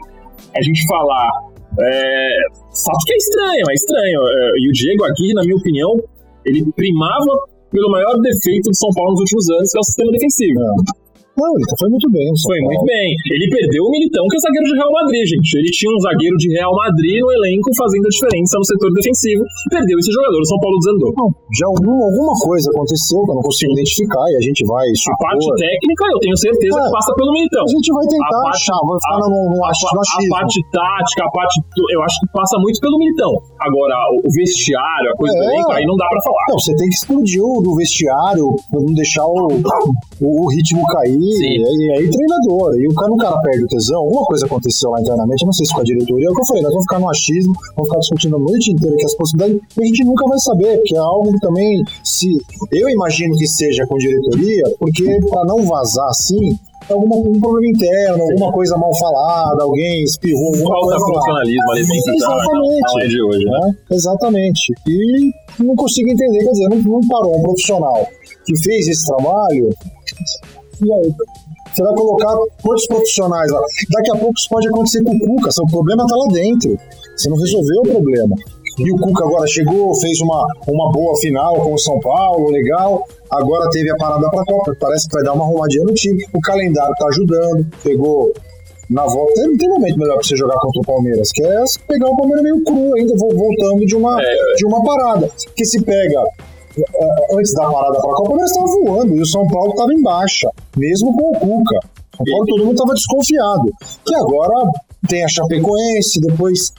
[0.57, 1.31] a gente falar.
[1.79, 2.29] É,
[2.85, 4.21] fato que é estranho, é estranho.
[4.21, 6.01] É, e o Diego aqui, na minha opinião,
[6.47, 10.13] ele primava pelo maior defeito do São Paulo nos últimos anos, que é o sistema
[10.13, 10.61] defensivo.
[11.33, 12.29] Não, ele foi muito bem.
[12.45, 13.09] Foi muito bem.
[13.33, 15.49] Ele perdeu o Militão, que é zagueiro de Real Madrid, gente.
[15.57, 19.43] Ele tinha um zagueiro de Real Madrid no elenco fazendo a diferença no setor defensivo.
[19.73, 21.11] Perdeu esse jogador, o São Paulo desandou.
[21.17, 24.85] Não, já algum, alguma coisa aconteceu que eu não consigo identificar e a gente vai
[24.93, 25.17] supor.
[25.17, 27.65] A parte técnica, eu tenho certeza é, que passa pelo Militão.
[27.65, 31.31] A gente vai tentar a achar, vai ficar no, no, a, a, parte tática, a
[31.33, 31.55] parte.
[31.97, 33.33] Eu acho que passa muito pelo Militão.
[33.57, 35.41] Agora, o vestiário, a coisa é.
[35.41, 36.45] do elenco, aí não dá pra falar.
[36.53, 39.49] Não, você tem que explodir o do vestiário pra não deixar o,
[40.21, 41.22] o ritmo cair.
[41.23, 42.75] E aí treinador.
[42.79, 44.03] E o cara, o cara perde o tesão.
[44.07, 46.47] Uma coisa aconteceu lá internamente, não sei se com a diretoria, é o que eu
[46.47, 49.63] falei, nós vamos ficar no achismo, vamos ficar discutindo a noite inteira que as possibilidades,
[49.79, 52.29] e a gente nunca vai saber, porque é algo que também, se
[52.73, 56.59] eu imagino que seja com diretoria, porque para não vazar assim,
[56.91, 61.05] alguma, um problema interno, alguma coisa mal falada, alguém espirrou alguma Falta coisa.
[61.07, 62.99] profissionalismo ali dentro Exatamente.
[62.99, 63.75] da de hoje, né?
[63.91, 64.73] Exatamente.
[64.87, 65.31] E
[65.63, 68.07] não consigo entender, quer dizer, não, não parou um profissional
[68.45, 69.71] que fez esse trabalho.
[70.85, 71.15] E aí,
[71.73, 73.61] você vai colocar quantos profissionais lá?
[73.91, 75.51] Daqui a pouco isso pode acontecer com o Cuca.
[75.63, 76.79] O problema está lá dentro.
[77.17, 78.37] Você não resolveu o problema.
[78.79, 83.07] E o Cuca agora chegou, fez uma, uma boa final com o São Paulo, legal.
[83.31, 84.77] Agora teve a parada para a Copa.
[84.81, 86.25] Parece que vai dar uma arrumadinha no time.
[86.35, 87.67] O calendário está ajudando.
[87.83, 88.33] Pegou
[88.91, 89.35] na volta.
[89.35, 92.43] Tem, tem momento melhor para você jogar contra o Palmeiras, que é pegar o Palmeiras
[92.43, 94.55] meio cru ainda, voltando de uma, é.
[94.57, 95.31] de uma parada.
[95.57, 96.23] Que se pega
[97.33, 100.03] antes da parada para a Copa, nós estava voando e o São Paulo estava em
[100.03, 101.79] baixa, mesmo com o Cuca.
[102.17, 103.73] São Paulo todo mundo estava desconfiado.
[104.05, 104.71] Que agora
[105.09, 106.73] tem a Chapecoense, depois,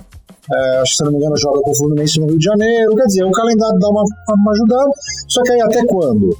[0.52, 2.96] é, acho que se não me engano, joga com o Fluminense no Rio de Janeiro.
[2.96, 4.92] Quer dizer, o calendário dá uma, uma ajudada.
[5.28, 6.38] Só que aí até quando?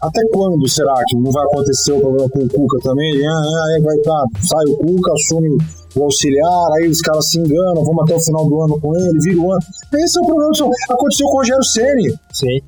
[0.00, 3.26] até quando será que não vai acontecer o problema com o Cuca também?
[3.26, 5.58] Ah, ah, aí vai tá, sai o Cuca, assume
[5.96, 9.18] o auxiliar, aí os caras se enganam, vamos até o final do ano com ele,
[9.20, 9.62] vira o ano.
[9.94, 10.52] Esse é o problema.
[10.90, 12.14] Aconteceu com o Rogério Ceni.
[12.32, 12.60] Sim.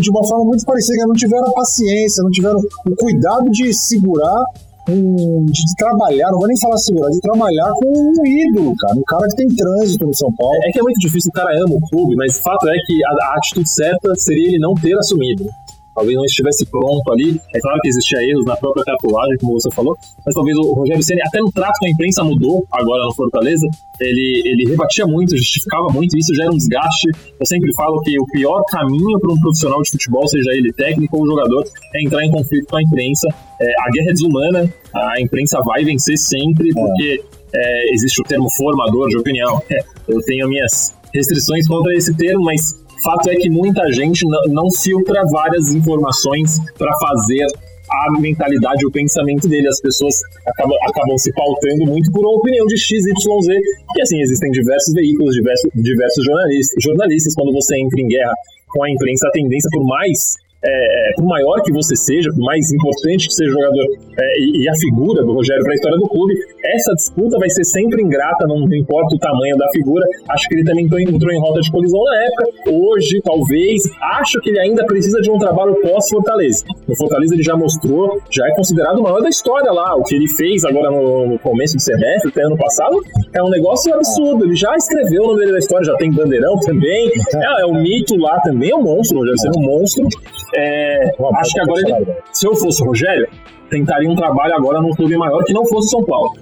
[0.00, 4.44] De uma forma muito parecida, não tiveram a paciência, não tiveram o cuidado de segurar
[4.88, 8.94] um, de trabalhar, não vou nem falar segurar, de trabalhar com um ídolo, cara.
[8.94, 10.56] Um cara que tem trânsito no São Paulo.
[10.64, 13.04] É que é muito difícil, o cara ama o clube, mas o fato é que
[13.04, 15.46] a, a atitude certa seria ele não ter assumido
[15.94, 17.40] talvez não estivesse pronto ali.
[17.54, 21.02] É claro que existia erros na própria calculagem, como você falou, mas talvez o Rogério
[21.02, 23.66] Ceni até no trato com a imprensa mudou agora no Fortaleza.
[24.00, 27.10] Ele, ele rebatia muito, justificava muito, isso já era um desgaste.
[27.38, 31.18] Eu sempre falo que o pior caminho para um profissional de futebol, seja ele técnico
[31.18, 33.28] ou jogador, é entrar em conflito com a imprensa.
[33.60, 36.72] É, a guerra é desumana, a imprensa vai vencer sempre, é.
[36.72, 37.22] porque
[37.54, 39.60] é, existe o termo formador de opinião.
[39.70, 44.70] É, eu tenho minhas restrições contra esse termo, mas Fato é que muita gente não,
[44.70, 47.46] filtra várias informações para fazer
[47.90, 49.68] a mentalidade, o pensamento dele.
[49.68, 50.14] As pessoas
[50.46, 53.52] acabam, acabam se pautando muito por uma opinião de X, Y, Z.
[53.96, 57.34] E assim, existem diversos veículos, diversos, diversos jornalistas, jornalistas.
[57.34, 58.34] Quando você entra em guerra
[58.68, 62.44] com a imprensa, a tendência, por mais é, é, por maior que você seja, por
[62.44, 63.84] mais importante que seja o jogador
[64.18, 67.48] é, e, e, a figura do Rogério para a história do clube, essa disputa vai
[67.48, 70.04] ser sempre ingrata, não importa o tamanho da figura.
[70.28, 72.44] Acho que ele também entrou em rota de colisão na época.
[72.72, 73.82] Hoje, talvez,
[74.20, 76.64] acho que ele ainda precisa de um trabalho pós-Fortaleza.
[76.86, 79.96] No Fortaleza ele já mostrou, já é considerado o maior da história lá.
[79.96, 83.00] O que ele fez agora no, no começo do semestre, até ano passado,
[83.34, 84.44] é um negócio absurdo.
[84.44, 87.10] Ele já escreveu o nome da história, já tem bandeirão também.
[87.34, 90.06] É, é um mito lá também, é um monstro, Rogério ser um monstro.
[90.54, 93.28] É, acho que agora, ele, se eu fosse o Rogério,
[93.68, 96.32] tentaria um trabalho agora num clube maior que não fosse São Paulo.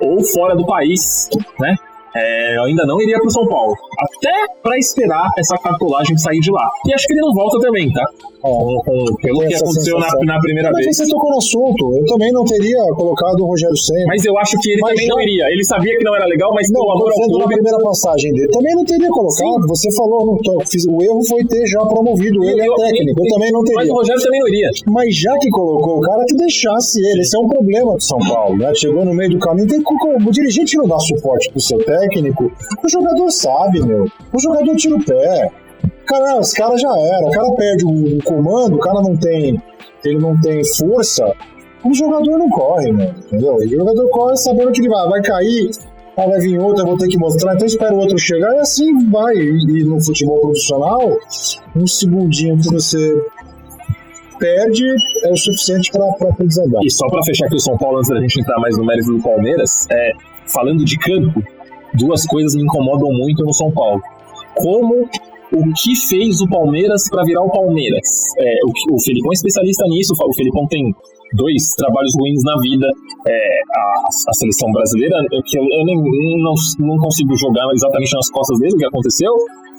[0.00, 1.74] Ou fora do país, né?
[2.16, 3.74] É, eu ainda não iria pro São Paulo.
[3.98, 4.30] Até
[4.62, 6.70] para esperar essa cartolagem sair de lá.
[6.86, 8.04] E acho que ele não volta também, tá?
[8.40, 10.98] Com, com, pelo que aconteceu na, na, primeira mas vez.
[10.98, 11.96] Mas você tocou no assunto.
[11.96, 14.04] Eu também não teria colocado o Rogério Senna.
[14.06, 15.44] Mas eu acho que ele mas também não iria.
[15.50, 17.54] Ele sabia que não era legal, mas não, o amor ao clube...
[17.54, 18.48] primeira passagem dele.
[18.48, 19.62] Também não teria colocado.
[19.62, 19.66] Sim.
[19.66, 23.20] Você falou, no o erro foi ter já promovido ele eu, a técnico.
[23.20, 23.76] Eu, eu, também não teria.
[23.80, 24.70] Mas o Rogério também não iria.
[24.86, 27.22] Mas já que colocou o cara, que deixasse ele.
[27.22, 28.72] Esse é um problema do São Paulo, né?
[28.74, 32.03] Chegou no meio do caminho, tem o dirigente não dá suporte pro seu técnico.
[32.82, 34.06] O jogador sabe, meu.
[34.32, 35.50] O jogador tira o pé.
[36.06, 37.26] Cara, os caras já era.
[37.26, 39.60] O cara perde o, comando, o cara não tem.
[40.04, 41.32] Ele não tem força.
[41.84, 43.14] O jogador não corre, né?
[43.26, 43.56] Entendeu?
[43.56, 45.70] O jogador corre sabendo que ele vai, vai cair,
[46.16, 48.58] ah, vai vir outro, eu vou ter que mostrar, então espera o outro chegar e
[48.60, 49.34] assim vai.
[49.34, 51.18] E, e no futebol profissional,
[51.76, 53.22] um segundinho que você
[54.38, 54.84] perde
[55.24, 56.80] é o suficiente para desandar.
[56.84, 59.12] E só para fechar aqui o São Paulo, antes da gente entrar mais no mérito
[59.12, 60.12] do Palmeiras, é,
[60.46, 61.42] falando de campo,
[61.94, 64.00] duas coisas me incomodam muito no São Paulo.
[64.54, 65.08] Como
[65.52, 68.08] o que fez o Palmeiras para virar o Palmeiras.
[68.38, 70.92] É, o, o Felipão é especialista nisso, o Felipão tem
[71.34, 72.86] dois trabalhos ruins na vida.
[73.26, 75.96] É, a, a, seleção brasileira, que eu, eu nem,
[76.42, 79.32] não, não consigo jogar exatamente nas costas dele o que aconteceu.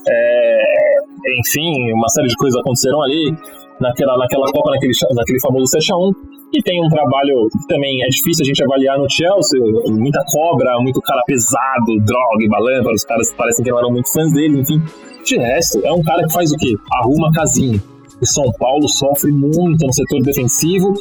[0.08, 0.95] É,
[1.39, 3.36] enfim, uma série de coisas aconteceram ali
[3.80, 6.35] naquela, naquela Copa, naquele, naquele famoso 7x1.
[6.53, 10.79] E tem um trabalho que também é difícil a gente avaliar no Chelsea, muita cobra,
[10.79, 14.81] muito cara pesado, droga balança, os caras parecem que não eram muito fãs dele, enfim.
[15.25, 16.75] De resto, é um cara que faz o quê?
[17.01, 17.81] Arruma casinha.
[18.21, 20.93] O São Paulo sofre muito no setor defensivo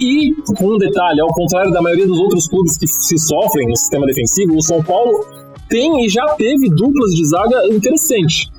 [0.00, 3.76] e, com um detalhe, ao contrário da maioria dos outros clubes que se sofrem no
[3.76, 5.24] sistema defensivo, o São Paulo
[5.68, 8.50] tem e já teve duplas de zaga interessante.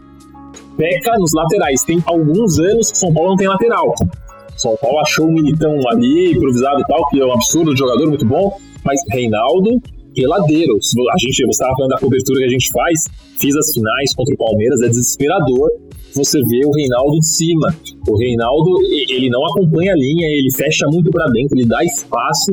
[0.77, 1.83] Peca nos laterais.
[1.83, 3.93] Tem alguns anos que o São Paulo não tem lateral.
[4.61, 8.25] São Paulo achou o Militão ali, improvisado e tal, que é um absurdo, jogador muito
[8.25, 8.51] bom,
[8.83, 9.81] mas Reinaldo,
[10.13, 10.73] peladeiro.
[10.73, 12.99] A gente, você estava falando da cobertura que a gente faz,
[13.39, 15.69] fiz as finais contra o Palmeiras, é desesperador
[16.13, 17.73] você vê o Reinaldo de cima.
[18.07, 18.69] O Reinaldo,
[19.09, 22.51] ele não acompanha a linha, ele fecha muito para dentro, ele dá espaço.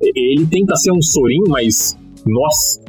[0.00, 2.80] Ele tenta ser um Sorin, mas, nossa,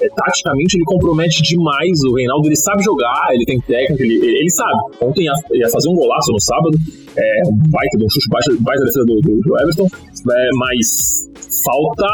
[0.00, 2.02] é, taticamente ele compromete demais.
[2.04, 4.78] O Reinaldo ele sabe jogar, ele tem técnica, ele, ele sabe.
[5.00, 6.76] Ontem ia, fazer um golaço no sábado,
[7.18, 11.28] é, baita um chute, baita, baita defesa do, do, do Everton, é, mas
[11.64, 12.06] falta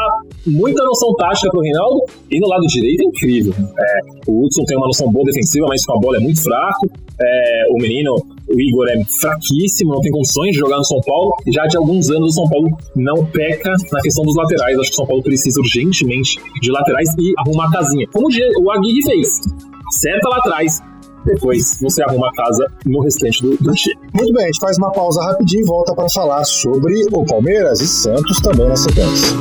[0.47, 3.53] muita noção tática pro Reinaldo e no lado direito é incrível.
[3.57, 6.89] É, o Hudson tem uma noção boa defensiva, mas com a bola é muito fraco.
[7.19, 8.13] É, o menino,
[8.49, 11.35] o Igor, é fraquíssimo, não tem condições de jogar no São Paulo.
[11.47, 14.77] Já de alguns anos o São Paulo não peca na questão dos laterais.
[14.77, 18.07] Acho que o São Paulo precisa urgentemente de laterais e arrumar a casinha.
[18.11, 19.39] Como o Aguirre fez.
[19.87, 20.81] Acerta lá atrás,
[21.25, 23.95] depois você arruma a casa no restante do, do time.
[24.13, 27.81] Muito bem, a gente faz uma pausa rapidinho e volta para falar sobre o Palmeiras
[27.81, 29.35] e Santos também na sequência.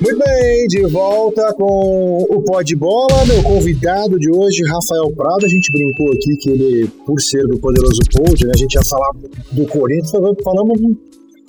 [0.00, 3.24] Muito bem, de volta com o Pó de Bola.
[3.26, 5.44] Meu convidado de hoje, Rafael Prado.
[5.44, 8.82] A gente brincou aqui que ele, por ser do Poderoso Pod, né, a gente ia
[8.88, 9.10] falar
[9.52, 10.10] do Corinthians,
[10.42, 10.80] falamos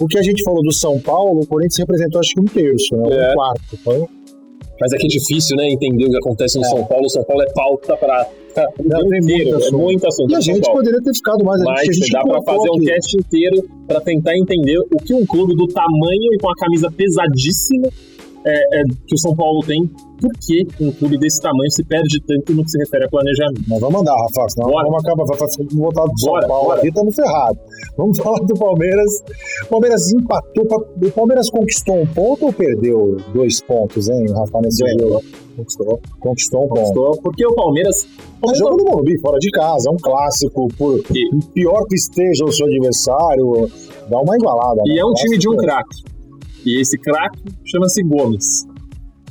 [0.01, 2.95] o que a gente falou do São Paulo, o Corinthians representou acho que um terço,
[2.95, 3.33] né, um É.
[3.33, 3.77] quarto.
[3.83, 4.05] Foi?
[4.79, 6.69] Mas é que é difícil, né, entender o que acontece no É.
[6.69, 7.07] São Paulo.
[7.09, 8.27] São Paulo é pauta para
[8.79, 9.51] o Não, tem inteiro.
[9.51, 10.31] muito É muito assunto.
[10.31, 10.79] E a gente Paulo.
[10.79, 11.61] poderia ter ficado mais.
[11.61, 12.85] Mas a gente dá colocou fazer um aqui.
[12.85, 16.91] cast inteiro pra tentar entender o que um clube do tamanho e com a camisa
[16.91, 17.89] pesadíssima
[18.45, 19.87] é, é, que o São Paulo tem,
[20.19, 23.61] por que um clube desse tamanho se perde tanto no que se refere a planejamento.
[23.67, 24.87] Mas vamos mandar, Rafa, senão Bora.
[24.87, 26.79] vamos acabar, vai do São Bora, Paulo bora.
[26.79, 27.57] aqui, estamos ferrados.
[27.97, 29.23] Vamos falar do Palmeiras.
[29.65, 34.61] O Palmeiras empatou, pra- o Palmeiras conquistou um ponto ou perdeu dois pontos, hein, Rafa,
[34.61, 35.21] nesse jogo?
[35.57, 35.99] Conquistou.
[36.19, 36.79] Conquistou um ponto.
[36.81, 37.21] Gostou?
[37.21, 38.07] Porque o Palmeiras.
[38.49, 42.43] É jogo do Morumbi, fora de casa, é um clássico, por E- pior que esteja
[42.43, 43.69] o seu adversário,
[44.09, 44.81] dá uma igualada.
[44.85, 44.99] E né?
[44.99, 46.03] é um time de um craque.
[46.65, 48.65] E esse craque chama-se Gomes.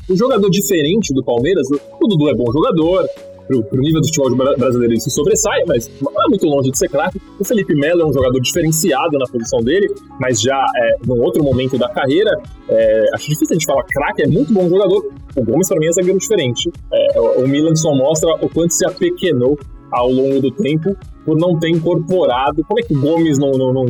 [0.09, 3.07] O jogador diferente do Palmeiras, o Dudu é bom jogador,
[3.47, 6.79] pro, pro nível do futebol bra- brasileiro se sobressai, mas não é muito longe de
[6.79, 7.21] ser craque.
[7.39, 9.89] O Felipe Melo é um jogador diferenciado na posição dele,
[10.21, 12.31] mas já é, num outro momento da carreira,
[12.69, 15.13] é, acho difícil a gente falar craque, é muito bom jogador.
[15.37, 16.71] O Gomes, para mim, é zagueiro diferente.
[16.93, 19.59] É, o Milan só mostra o quanto se apequenou
[19.93, 22.65] ao longo do tempo por não ter incorporado.
[22.65, 23.87] Como é que o Gomes não, não, não,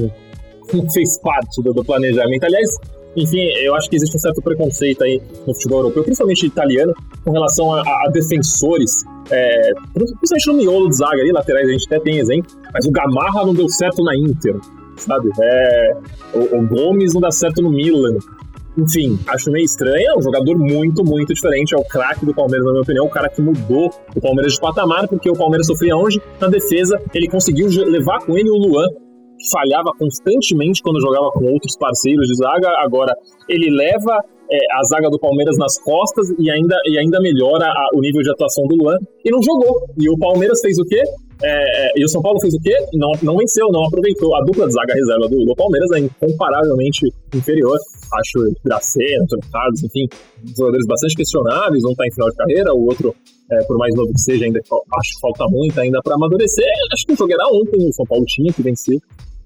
[0.72, 2.44] não fez parte do, do planejamento?
[2.44, 2.76] Aliás,
[3.16, 6.94] enfim, eu acho que existe um certo preconceito aí no futebol europeu, principalmente italiano,
[7.24, 11.86] com relação a, a- defensores, é, principalmente no miolo de zaga ali, laterais a gente
[11.86, 14.56] até tem exemplo, mas o Gamarra não deu certo na Inter,
[14.96, 15.28] sabe?
[15.42, 15.92] É,
[16.34, 18.16] o, o Gomes não dá certo no Milan.
[18.78, 22.64] Enfim, acho meio estranho, é um jogador muito, muito diferente, é o craque do Palmeiras,
[22.64, 25.96] na minha opinião, o cara que mudou o Palmeiras de patamar, porque o Palmeiras sofria
[25.96, 26.22] onde?
[26.40, 28.86] Na defesa, ele conseguiu levar com ele o Luan,
[29.52, 32.68] falhava constantemente quando jogava com outros parceiros de zaga.
[32.84, 33.14] Agora,
[33.48, 34.18] ele leva
[34.52, 38.20] é, a zaga do Palmeiras nas costas e ainda, e ainda melhora a- o nível
[38.20, 38.96] de atuação do Luan.
[39.24, 39.86] E não jogou.
[39.96, 41.00] E o Palmeiras fez o quê?
[41.42, 42.74] É, é, e o São Paulo fez o quê?
[42.94, 44.34] Não, não venceu, não aproveitou.
[44.34, 47.78] A dupla de zaga reserva do, do Palmeiras é incomparavelmente inferior.
[48.12, 50.06] Acho Gracena, Antônio Carlos, enfim,
[50.58, 51.84] jogadores bastante questionáveis.
[51.84, 53.14] Um tá em final de carreira, o outro,
[53.52, 56.66] é, por mais novo que seja, ainda acho que falta muito ainda para amadurecer.
[56.92, 58.98] Acho que o jogo era ontem, o São Paulo tinha que vencer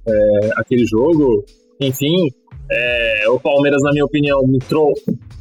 [0.06, 1.44] é, aquele jogo.
[1.80, 2.30] Enfim,
[2.70, 4.92] é, o Palmeiras, na minha opinião, entrou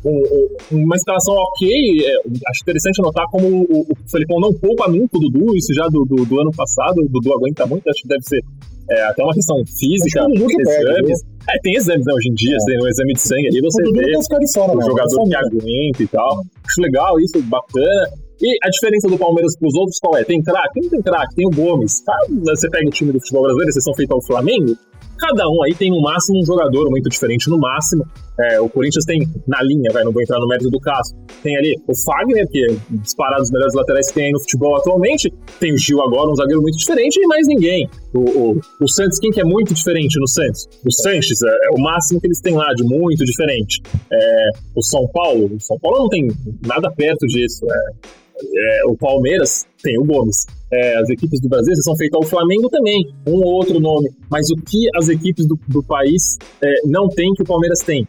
[0.02, 0.21] com
[0.69, 1.69] com uma escalação ok.
[2.06, 2.15] É,
[2.49, 6.04] acho interessante notar como o, o Felipão não poupa muito o Dudu, isso já do,
[6.06, 6.99] do, do ano passado.
[6.99, 8.41] O Dudu aguenta muito, acho que deve ser
[8.89, 11.21] é, até uma questão física, que o que pega, exames.
[11.49, 12.13] É, tem exames, né?
[12.13, 12.65] Hoje em dia, É.
[12.65, 14.82] tem um exame de sangue ali, você O vê de fora, o não.
[14.82, 16.41] jogador que aguenta e tal.
[16.67, 18.10] Acho legal isso, bacana.
[18.43, 20.23] E a diferença do Palmeiras pros outros qual é?
[20.25, 20.82] Tem craque?
[20.82, 22.01] Não tem craque, tem o Gomes.
[22.01, 22.13] Tá?
[22.43, 24.77] Você pega o time do futebol brasileiro, exceção feita ao Flamengo,
[25.23, 28.06] cada um aí tem no máximo um jogador muito diferente, no máximo.
[28.38, 31.15] É, o Corinthians tem na linha, vai, não vou entrar no mérito do caso.
[31.41, 34.75] Tem ali o Fagner, que é disparado dos melhores laterais que tem aí no futebol
[34.75, 35.32] atualmente.
[35.60, 37.88] Tem o Gil agora, um zagueiro muito diferente, e mais ninguém.
[38.13, 40.67] O, o, o Santos, quem que é muito diferente no Santos?
[40.86, 43.82] O Sanches é, é o máximo que eles têm lá de muito diferente.
[44.12, 46.27] É, o São Paulo, o São Paulo não tem
[46.65, 47.65] nada perto disso.
[47.71, 50.45] É, é, o Palmeiras tem o Gomes.
[50.71, 54.09] É, as equipes do Brasil são feitas ao Flamengo também, um ou outro nome.
[54.29, 58.07] Mas o que as equipes do, do país é, não têm que o Palmeiras tem?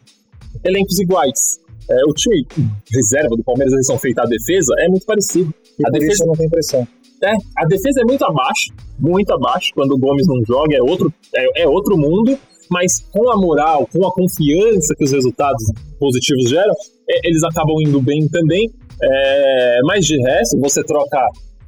[0.64, 1.60] Elencos iguais.
[1.90, 2.46] É, o time
[2.90, 5.52] reserva do Palmeiras, eles são feitos à defesa, é muito parecido.
[5.78, 6.86] E A defesa não tem pressão.
[7.22, 9.70] é, a defesa é muito abaixo, muito abaixo.
[9.74, 12.38] Quando o Gomes não joga, é outro, é, é outro mundo.
[12.70, 15.62] Mas com a moral, com a confiança que os resultados
[15.98, 16.72] positivos geram,
[17.10, 18.70] é, eles acabam indo bem também.
[19.02, 21.18] É, mas de resto, você troca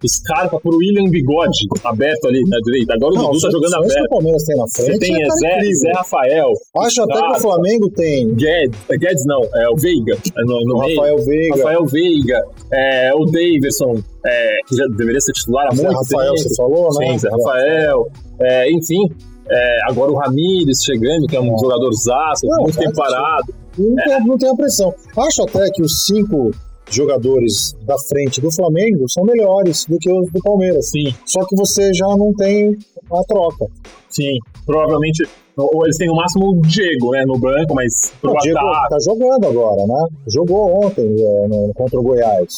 [0.06, 2.94] Scarpa por William Bigode, aberto ali na direita.
[2.94, 4.08] Agora o Dudu tá jogando isso que o aberto.
[4.10, 4.92] Palmeiras tem na frente.
[4.92, 5.60] Você tem é Zé.
[5.74, 10.14] Zé Rafael, Acho até que o Flamengo tem Guedes, é, Guedes não, é o Veiga
[10.14, 10.78] é no, no o.
[10.78, 11.56] Rafael Veiga.
[11.56, 16.34] Rafael Veiga, é, o Daverson, é, que já deveria ser titular há Zé muito Rafael,
[16.34, 16.48] tempo.
[16.48, 17.06] você falou, né?
[17.12, 18.06] Sim, Zé Rafael.
[18.40, 19.08] É, enfim,
[19.50, 21.58] é, agora o Ramires chegando, que é um É.
[21.58, 23.52] jogador zaço, muito tempo parado.
[23.78, 24.94] Não, tem, não tem a pressão.
[25.16, 26.50] Acho até que os cinco
[26.90, 30.90] jogadores da frente do Flamengo são melhores do que os do Palmeiras.
[30.90, 32.76] Sim, Só que você já não tem
[33.12, 33.66] a troca.
[34.08, 34.38] sim.
[34.64, 35.26] Provavelmente
[35.58, 38.88] ou eles têm no máximo o Diego né, no banco, mas pro o Diego ataque.
[38.90, 40.06] tá jogando agora, né?
[40.28, 42.52] Jogou ontem é, no- contra o Goiás.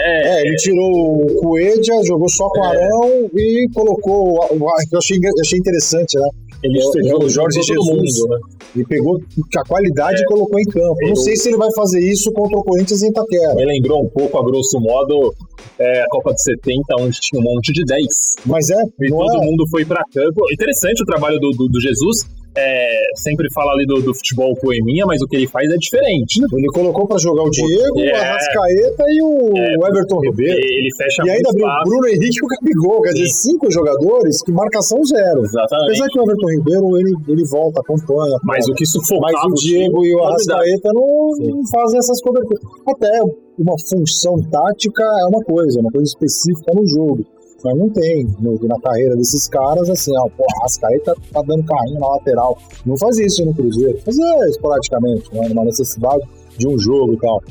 [0.00, 2.66] É, É, ele tirou o Coelho, jogou só com o É.
[2.66, 4.36] Arão e colocou.
[4.50, 6.28] Eu achei, eu achei interessante, né?
[6.62, 7.86] Ele é o- ele é Jorge Jesus.
[7.86, 8.38] mundo, né?
[8.76, 9.20] E pegou
[9.56, 10.96] a qualidade e colocou em campo.
[11.08, 13.54] Não sei se ele vai fazer isso contra o Corinthians em Itaquera.
[13.54, 15.34] Me lembrou um pouco, a grosso modo,
[15.78, 18.34] é, a Copa de 70, onde tinha um monte de 10.
[18.44, 20.52] Mas é, E todo é, mundo foi pra campo.
[20.52, 22.18] Interessante o trabalho do, do, do Jesus,
[22.56, 26.40] é, sempre fala ali do, do futebol poeminha, mas o que ele faz é diferente.
[26.52, 28.12] Ele colocou pra jogar o Diego, É.
[28.12, 30.58] o Arrascaeta e o É, Everton Ribeiro.
[30.58, 31.84] Ele fecha E ainda abriu o.
[31.84, 35.44] Bruno Henrique e o Gabigol, quer dizer, cinco jogadores que marcação zero.
[35.44, 35.90] Exatamente.
[35.90, 38.36] Apesar que o Everton Ribeiro, ele, ele volta, acompanha.
[38.42, 40.52] Mas o que sufocava Mas o Diego e o novidade.
[40.58, 42.62] Arrascaeta não, não fazem essas coberturas.
[42.88, 43.20] Até
[43.58, 47.24] uma função tática é uma coisa, uma coisa específica no jogo.
[47.64, 48.24] Mas não tem
[48.62, 52.56] na carreira desses caras assim, ó, pô, Arrascaeta tá dando carrinho na lateral.
[52.86, 53.98] Não faz isso no Cruzeiro.
[54.04, 56.22] Fazia esporadicamente, né, numa necessidade
[56.56, 57.42] de um jogo e tal.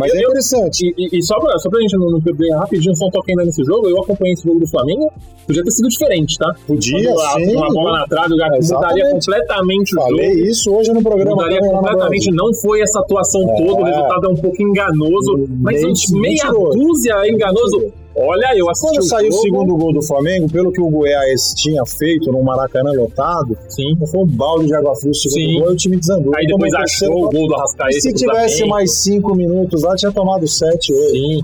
[0.00, 0.92] Mas é eu- interessante.
[0.98, 3.44] E, e- só, pra, só pra gente não, não perder rapidinho, só um toque ainda
[3.44, 5.12] nesse jogo, eu acompanhei esse jogo do Flamengo,
[5.46, 6.52] podia ter sido diferente, tá?
[6.66, 7.56] Podia, Quando sim.
[7.56, 8.96] Uma bola na trave, o Gato Exatamente.
[9.04, 10.46] mudaria completamente o Falei jogo.
[10.48, 11.36] isso hoje no programa.
[11.36, 13.64] Mudaria na completamente, não foi essa atuação É.
[13.64, 17.92] toda, o resultado é um pouco enganoso, mas Bem- uns meia dúzia enganoso.
[18.18, 20.88] Olha, eu assisti Quando o saiu o jogo, segundo gol do Flamengo, pelo que o
[20.88, 23.94] Goiás tinha feito no Maracanã lotado, Sim.
[24.10, 25.58] foi um balde de água fria o segundo Sim.
[25.60, 26.32] gol e o time desandou.
[26.34, 28.00] Aí depois o achou o gol do Arrascaeta.
[28.00, 28.36] Se cruzamento.
[28.38, 31.10] tivesse mais cinco minutos lá, tinha tomado sete, oito.
[31.10, 31.40] Sim.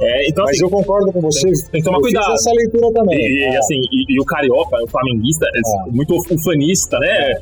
[0.00, 1.48] É, então, Mas assim, eu concordo com você.
[1.70, 2.32] tem que tomar eu cuidado.
[2.32, 3.18] essa leitura também.
[3.18, 3.58] E, É.
[3.58, 5.58] assim, e, e o Carioca, o flamenguista, é
[5.88, 5.90] É.
[5.92, 7.06] muito ufanista, né?
[7.32, 7.40] É,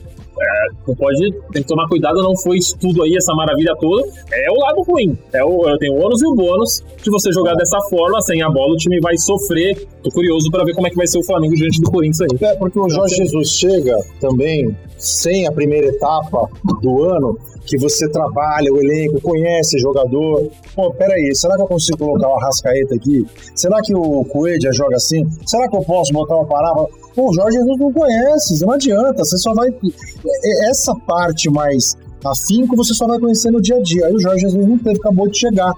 [0.86, 4.06] não pode, tem que tomar cuidado, não foi isso tudo aí, essa maravilha toda.
[4.32, 5.18] É o lado ruim.
[5.32, 8.50] É o, tem o ônus e o bônus de você jogar dessa forma, sem a
[8.50, 9.86] bola, o time vai sofrer.
[10.06, 12.48] Tô curioso pra ver como é que vai ser o Flamengo diante do Corinthians aí.
[12.48, 16.48] É porque o Jorge Jesus chega também sem a primeira etapa
[16.80, 17.36] do ano,
[17.66, 20.48] que você trabalha o elenco, conhece jogador.
[20.76, 23.26] Pô, peraí, será que eu consigo colocar o Arrascaeta aqui?
[23.56, 25.26] Será que o Coelho joga assim?
[25.44, 26.86] Será que eu posso botar uma parábola?
[27.12, 29.70] Pô, o Jorge Jesus não conhece, não adianta, você só vai.
[29.70, 34.06] é- Essa parte mais afinco você só vai conhecer no dia a dia.
[34.06, 35.72] Aí o Jorge Jesus não teve, acabou de chegar.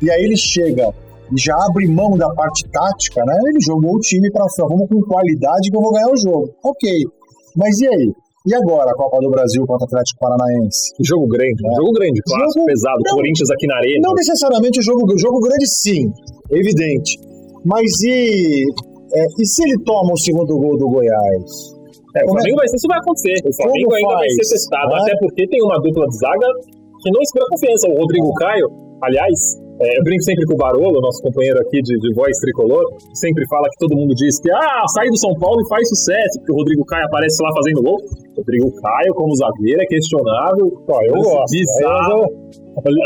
[0.00, 0.90] E aí ele chega
[1.38, 3.34] já abre mão da parte tática, né?
[3.48, 6.50] Ele jogou o time para vamos com qualidade que eu vou ganhar o jogo.
[6.64, 6.90] Ok.
[7.56, 8.12] Mas e aí?
[8.46, 10.92] E agora a Copa do Brasil contra o Atlético Paranaense?
[11.00, 11.74] Jogo grande, É.
[11.76, 13.00] jogo grande, clássico, Jogo- pesado.
[13.06, 13.14] não.
[13.16, 14.00] Corinthians aqui na arena.
[14.02, 16.12] Não necessariamente o jogo, jogo grande, sim,
[16.50, 17.16] evidente.
[17.64, 18.64] Mas e,
[19.14, 21.72] é, e se ele toma o segundo gol do Goiás?
[22.16, 23.34] É, o Como é- Flamengo vai ser, isso vai acontecer.
[23.48, 24.98] O Flamengo Como ainda vai faz, ser testado, né?
[25.00, 26.46] até porque tem uma dupla de zaga
[27.02, 27.88] que não inspira confiança.
[27.88, 28.68] O Rodrigo Caio,
[29.02, 29.34] aliás,
[29.80, 33.16] é, eu brinco sempre com o Barolo, nosso companheiro aqui de, de voz tricolor, que
[33.18, 36.38] sempre fala que todo mundo diz que ah, sai do São Paulo e faz sucesso,
[36.38, 37.98] porque o Rodrigo Caio aparece lá fazendo gol.
[38.36, 40.66] Rodrigo Caio, como zagueiro, é questionável.
[40.66, 41.50] Eu gosto.
[41.50, 42.26] Bizarro.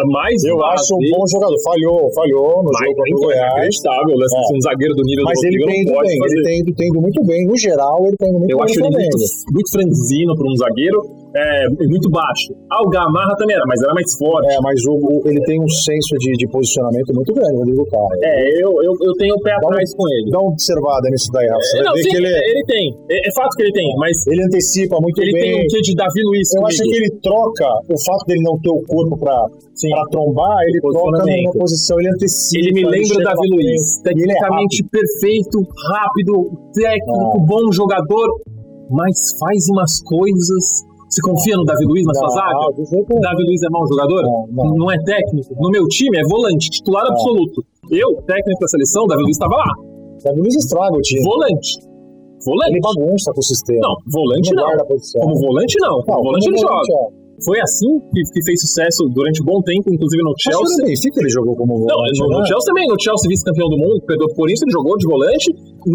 [0.09, 1.57] Mais Eu acho um bom jogador.
[1.63, 3.53] Falhou, falhou no mas jogo contra o é Goiás.
[3.53, 4.17] inacreditável.
[4.17, 4.57] lance É.
[4.57, 6.37] Um zagueiro do nível Mas do ele tem pode bem, fazer.
[6.37, 7.47] ele tem tem muito bem.
[7.47, 9.19] No geral, ele tem muito Eu bem acho no ele muito,
[9.53, 10.99] muito franzino para um zagueiro,
[11.37, 12.55] é, muito baixo.
[12.73, 14.49] Ah, o Gamarra também era, mas era mais forte.
[14.53, 18.21] É, mas o, ele tem um senso de, de posicionamento muito grande, o Rodrigo Caio.
[18.25, 20.31] É, eu, eu, eu tenho o pé Dá um- atrás com ele.
[20.31, 21.61] Dá uma observada nisso daí, Rafa.
[21.61, 22.85] Você É, não, sim, que ele, ele tem.
[23.11, 25.43] É, é fato que ele tem, mas ele antecipa muito ele bem.
[25.43, 26.69] tem um quê de Davi Luiz Eu comigo.
[26.73, 29.37] acho que ele troca o fato dele não ter o corpo pra,
[29.75, 29.91] Sim.
[29.91, 32.61] pra trombar, ele troca numa posição, ele antecipa.
[32.65, 34.01] Ele me lembra Davi Luiz.
[34.07, 35.59] ele é Tecnicamente perfeito,
[35.93, 37.45] rápido, técnico, Ah.
[37.47, 38.29] bom jogador,
[38.91, 40.88] mas faz umas coisas.
[41.09, 42.59] Você confia no Davi Luiz na sua Não, zaga?
[42.77, 44.23] O Davi Luiz é mau jogador?
[44.53, 44.91] Não, não.
[44.93, 45.55] é técnico?
[45.57, 47.13] No meu time é volante, titular Não.
[47.13, 47.65] absoluto.
[47.91, 49.73] Eu, técnico da seleção, o Davi Luiz estava lá.
[49.81, 51.23] O Davi Luiz estraga o time.
[51.25, 51.81] Volante.
[52.45, 52.71] Volante.
[52.77, 53.81] Ele bagunça com o sistema.
[53.83, 54.85] Não, volante não não.
[54.87, 56.03] Como volante não.
[56.03, 56.93] Como Não, volante ele joga.
[57.15, 57.29] é.
[57.39, 60.77] Foi assim que, que fez sucesso durante um bom tempo, inclusive no que Chelsea.
[60.83, 62.19] no Benfica ele jogou como Não, volante.
[62.19, 62.47] no, no né?
[62.51, 65.47] Chelsea também, no Chelsea vice-campeão do mundo, perdeu por isso, ele jogou de volante.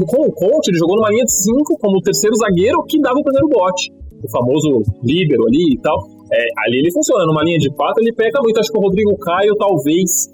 [0.08, 3.20] Com o Conte, ele jogou numa linha de cinco, como o terceiro zagueiro, que dava
[3.20, 3.92] o primeiro bote.
[4.24, 5.98] O famoso líbero ali e tal.
[6.32, 8.60] É, ali ele funciona, numa linha de quatro ele peca muito.
[8.60, 10.32] Acho que o Rodrigo Caio talvez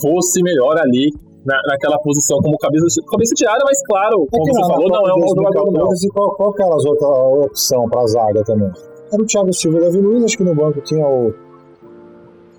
[0.00, 1.10] fosse melhor ali
[1.44, 4.88] na, naquela posição como cabeça, cabeça de área, mas claro, É como que você falou,
[4.88, 5.88] não é um jogador, não.
[5.88, 8.70] 2014, E qual, qual que era as outras opção pra zaga também?
[9.12, 11.34] Era o Thiago Silva e Davi Luiz, acho que no banco tinha o,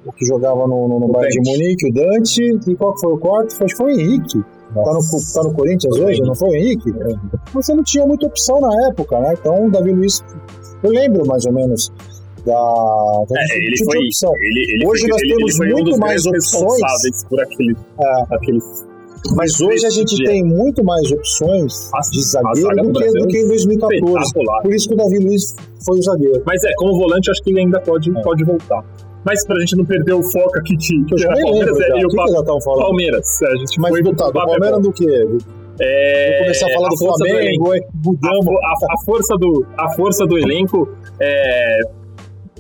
[0.05, 1.51] o que jogava no, no, no Bayern de.
[1.51, 3.47] Munique, o Dante, e qual que foi o quarto?
[3.47, 4.43] Acho que foi o Henrique.
[4.73, 4.99] Tá no,
[5.33, 6.93] tá no Corinthians hoje, não foi o Henrique?
[7.53, 9.33] Você não tinha muita opção na época, né?
[9.39, 10.21] Então o Davi Luiz,
[10.83, 11.91] eu lembro mais ou menos
[12.45, 12.53] da.
[12.53, 14.31] da É, ele foi, opção.
[14.37, 17.23] ele, ele Hoje foi, nós ele, temos um muito dos mais opções.
[17.29, 18.35] por aquele, É.
[18.35, 18.59] aquele
[19.35, 23.47] Mas hoje a gente tem muito mais opções de zagueiro do que, do que em
[23.47, 24.03] 2014.
[24.25, 24.61] espetacular.
[24.61, 26.43] Por isso que o Davi Luiz foi o zagueiro.
[26.45, 28.21] Mas é, como volante, acho que ele ainda pode, É.
[28.21, 28.83] pode voltar.
[29.25, 32.03] Mas pra gente não perder o foco aqui que, que era Palmeiras lembro é, e
[32.03, 32.81] O o que, Pa- que falando?
[32.83, 33.41] Palmeiras.
[33.41, 34.33] A gente Mas foi do, tá, do.
[34.33, 35.27] Palmeiras do quê?
[35.79, 38.19] É, Vou começar a falar a do Flamengo, elenco.
[38.23, 40.87] A, a- a força do, a força do elenco
[41.21, 41.79] é.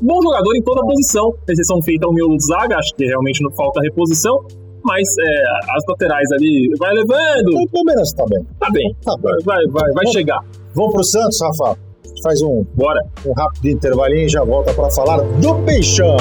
[0.01, 3.79] Bom jogador em toda posição, exceção feita ao miolo zaga, acho que realmente não falta
[3.81, 4.43] reposição,
[4.83, 5.43] mas é,
[5.73, 8.45] as laterais ali vai levando, O Palmeiras tá bem.
[8.59, 9.37] tá bem, Tá bem.
[9.45, 10.41] vai, vai, vai, vai chegar.
[10.73, 11.77] Vamos pro Santos, Rafa?
[12.21, 13.01] faz um, Bora.
[13.25, 16.17] um rápido intervalinho e já volta para falar do Peixão.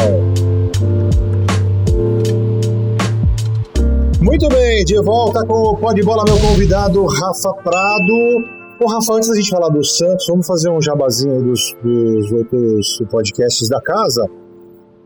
[4.24, 8.42] Muito bem, de volta com o Pode Bola, meu convidado Rafa Prado.
[8.80, 13.02] Ô, Rafa, antes da gente falar do Santos, vamos fazer um jabazinho dos, dos outros
[13.10, 14.26] podcasts da casa.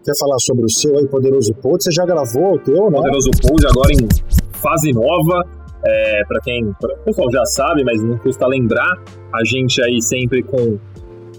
[0.05, 1.83] Quer falar sobre o seu aí, Poderoso Pod?
[1.83, 2.97] Você já gravou o teu, né?
[2.97, 4.09] Poderoso Pod agora em
[4.53, 5.45] fase nova.
[5.85, 9.03] É, para quem pra, o pessoal já sabe, mas não custa lembrar,
[9.33, 10.79] a gente aí sempre com,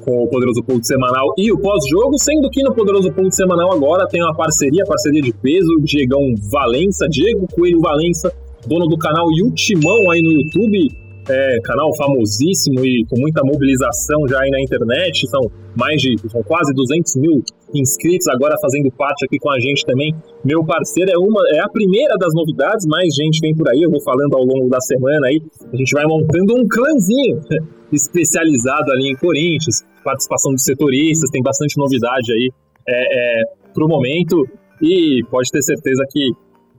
[0.02, 4.08] com o Poderoso Pod semanal e o pós-jogo, sendo que no Poderoso Pod semanal agora
[4.08, 8.34] tem uma parceria, parceria de peso, Diegão Valença, Diego Coelho Valença,
[8.68, 10.90] dono do canal e aí no YouTube,
[11.30, 15.42] é, canal famosíssimo e com muita mobilização já aí na internet, são
[15.76, 17.44] mais de, são quase 200 mil
[17.74, 20.14] inscritos agora fazendo parte aqui com a gente também.
[20.44, 23.92] Meu parceiro é uma, é a primeira das novidades, mais gente vem por aí, eu
[23.92, 25.42] vou falando ao longo da semana aí,
[25.72, 27.42] a gente vai montando um clãzinho
[27.92, 32.52] especializado ali em Corinthians, participação dos setoristas, tem bastante novidade aí
[32.88, 34.48] é, é, pro momento
[34.82, 36.32] e pode ter certeza que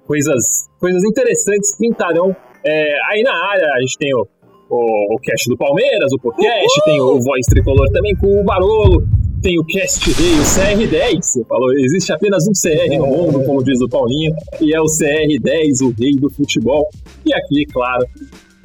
[0.06, 2.34] coisas, coisas interessantes pintarão
[2.64, 3.66] é, aí na área.
[3.74, 4.26] A gente tem o,
[4.68, 9.04] o, o cast do Palmeiras, o podcast, tem o Voz Tricolor também com o Barolo,
[9.42, 11.22] tem o Cast Rei, o CR10.
[11.22, 14.84] Você falou, existe apenas um CR no mundo, como diz o Paulinho, e é o
[14.84, 16.88] CR10, o rei do futebol.
[17.24, 18.06] E aqui, claro,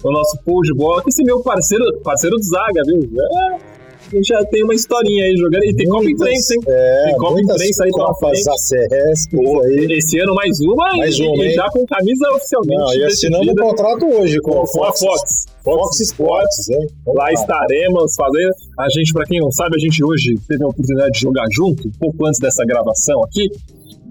[0.09, 3.21] o nosso Paul de bola, que esse meu parceiro, parceiro do Zaga, viu?
[3.21, 3.75] É,
[4.11, 5.65] a gente já tem uma historinha aí jogando.
[5.65, 6.61] E tem Copa Imprensa, hein?
[6.67, 8.49] É, tem Copa Imprensa aí pela frente.
[8.49, 9.87] ACS, Pô, aí.
[9.97, 12.77] Esse ano mais uma Mais e, uma, e já com camisa oficialmente.
[12.77, 15.45] Não, e assinamos um contrato hoje com, com a Fox.
[15.63, 16.87] Fox Sports, hein?
[17.07, 18.53] Lá estaremos fazendo.
[18.77, 21.87] A gente, pra quem não sabe, a gente hoje teve a oportunidade de jogar junto,
[21.87, 23.49] um pouco antes dessa gravação aqui.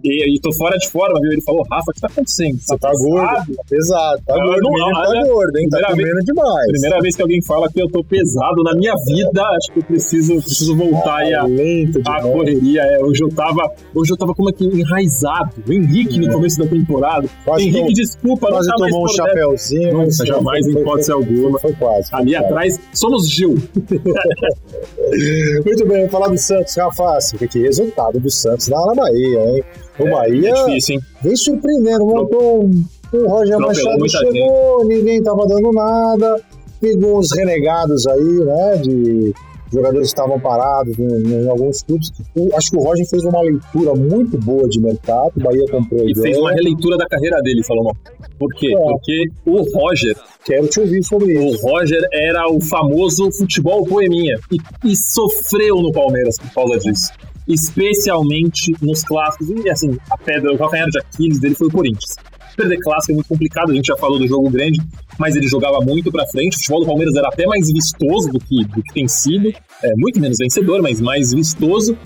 [0.04, 1.32] E, e tô fora de forma, viu?
[1.32, 2.58] Ele falou, Rafa, o que tá acontecendo?
[2.60, 5.58] Você tá gordo, pesado?" tá pesado, tá Não, gordo, não, o menino olha, tá gordo,
[5.58, 5.68] hein?
[5.70, 6.66] Tá primeira vez- comendo demais.
[6.72, 9.84] Primeira vez que alguém fala que eu tô pesado na minha vida, acho que eu
[9.84, 12.82] preciso, preciso voltar aí a, lento a correria.
[12.82, 15.50] É, hoje eu tava, hoje eu tava como aqui enraizado.
[15.66, 17.26] O Henrique no começo da temporada.
[17.44, 19.30] Quase Henrique, tomou- desculpa, Quase nunca mais tomou um por dentro.
[19.30, 19.96] chapéuzinho.
[19.98, 21.58] Mas jamais, foi- em hipótese alguma.
[21.58, 22.10] Foi quase.
[22.10, 22.44] foi Ali quase.
[22.44, 23.54] atrás, somos Gil.
[25.64, 27.18] Muito bem, vamos falar do Santos, Rafa.
[27.38, 29.64] Que que resultado do Santos lá na Bahia, hein?
[29.98, 31.00] O Bahia É difícil, hein?
[31.22, 36.40] vem surpreendendo, montou um, o Roger Atropelou Machado chegou, ninguém tava dando nada,
[36.80, 39.34] pegou uns renegados aí, né, de
[39.72, 42.10] jogadores que estavam parados em, em alguns clubes.
[42.34, 46.08] Eu acho que o Roger fez uma leitura muito boa de mercado, o Bahia comprou
[46.08, 47.92] E fez uma releitura da carreira dele, falou não.
[48.38, 48.74] Por quê?
[48.74, 48.76] É.
[48.76, 51.66] Porque o Roger, Quero te ouvir sobre o isso.
[51.66, 57.10] Roger era o famoso futebol poeminha e, e sofreu no Palmeiras por causa disso.
[57.46, 59.48] Especialmente nos clássicos.
[59.50, 62.16] E assim, a pedra, o calcanhar de Aquiles dele foi o Corinthians.
[62.56, 64.80] Perder clássico é muito complicado, a gente já falou do jogo grande,
[65.18, 66.54] mas ele jogava muito pra frente.
[66.54, 69.52] O futebol do Palmeiras era até mais vistoso do que, do que tem sido.
[69.82, 71.96] É, muito menos vencedor, mas mais vistoso.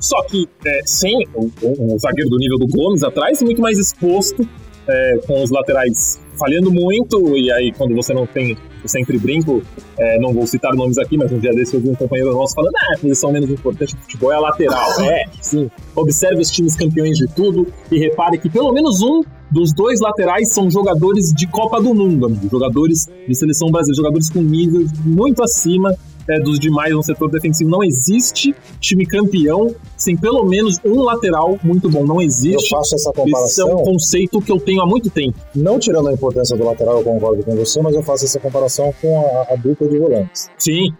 [0.00, 4.46] Só que é, sem o zagueiro do nível do Gomes atrás, muito mais exposto,
[4.88, 9.62] é, com os laterais falhando muito, e aí quando você não tem, eu sempre brinco,
[9.98, 12.54] é, não vou citar nomes aqui, mas um dia desse eu vi um companheiro nosso
[12.54, 14.92] falando, ah, a posição menos importante do futebol é a lateral.
[15.02, 15.70] É, sim.
[15.94, 20.50] Observe os times campeões de tudo e repare que pelo menos um dos dois laterais
[20.50, 22.48] são jogadores de Copa do Mundo, amigo.
[22.50, 25.94] Jogadores de seleção brasileira, jogadores com nível muito acima
[26.28, 27.70] é, dos demais no setor defensivo.
[27.70, 32.04] Não existe time campeão sem pelo menos um lateral muito bom.
[32.04, 32.70] Não Eu existe.
[32.70, 35.38] faço essa Esse é um comparação, conceito que eu tenho há muito tempo.
[35.54, 38.92] não tirando a importância do lateral, eu concordo com você, mas eu faço essa comparação
[39.00, 40.48] com a, a dupla de volantes.
[40.58, 40.92] Sim,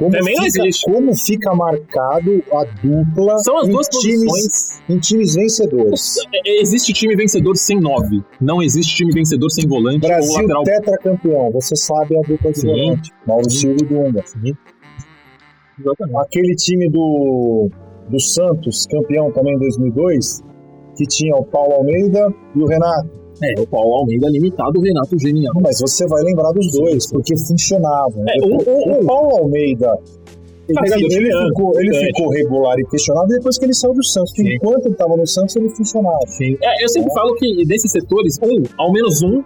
[0.00, 0.62] Como Também fica.
[0.86, 4.82] Como fica marcado a dupla são as em, duas times, posições.
[4.88, 6.14] em times vencedores?
[6.46, 8.24] Existe time vencedor sem nove.
[8.40, 10.64] Não existe time vencedor sem volante ou Brasil lateral.
[10.64, 12.66] tetracampeão, você sabe a dupla de Sim.
[12.68, 13.12] volante.
[13.26, 14.24] Mauro Silva e Dunga.
[16.16, 17.68] Aquele time do,
[18.08, 20.42] do Santos, campeão também em 2002,
[20.96, 23.19] que tinha o Paulo Almeida e o Renato.
[23.42, 25.52] É, o Paulo Almeida limitado, o Renato Genial.
[25.62, 28.24] Mas você vai lembrar dos dois, porque funcionavam.
[28.28, 29.98] É, o, um- o Paulo Almeida,
[30.68, 34.04] ele, de ele piano, ficou, ele ficou regular e questionado depois que ele saiu do
[34.04, 34.32] Santos.
[34.36, 34.54] Sim.
[34.54, 36.18] Enquanto ele estava no Santos, ele funcionava.
[36.62, 39.42] É, eu sempre falo que desses setores, um, ao menos um,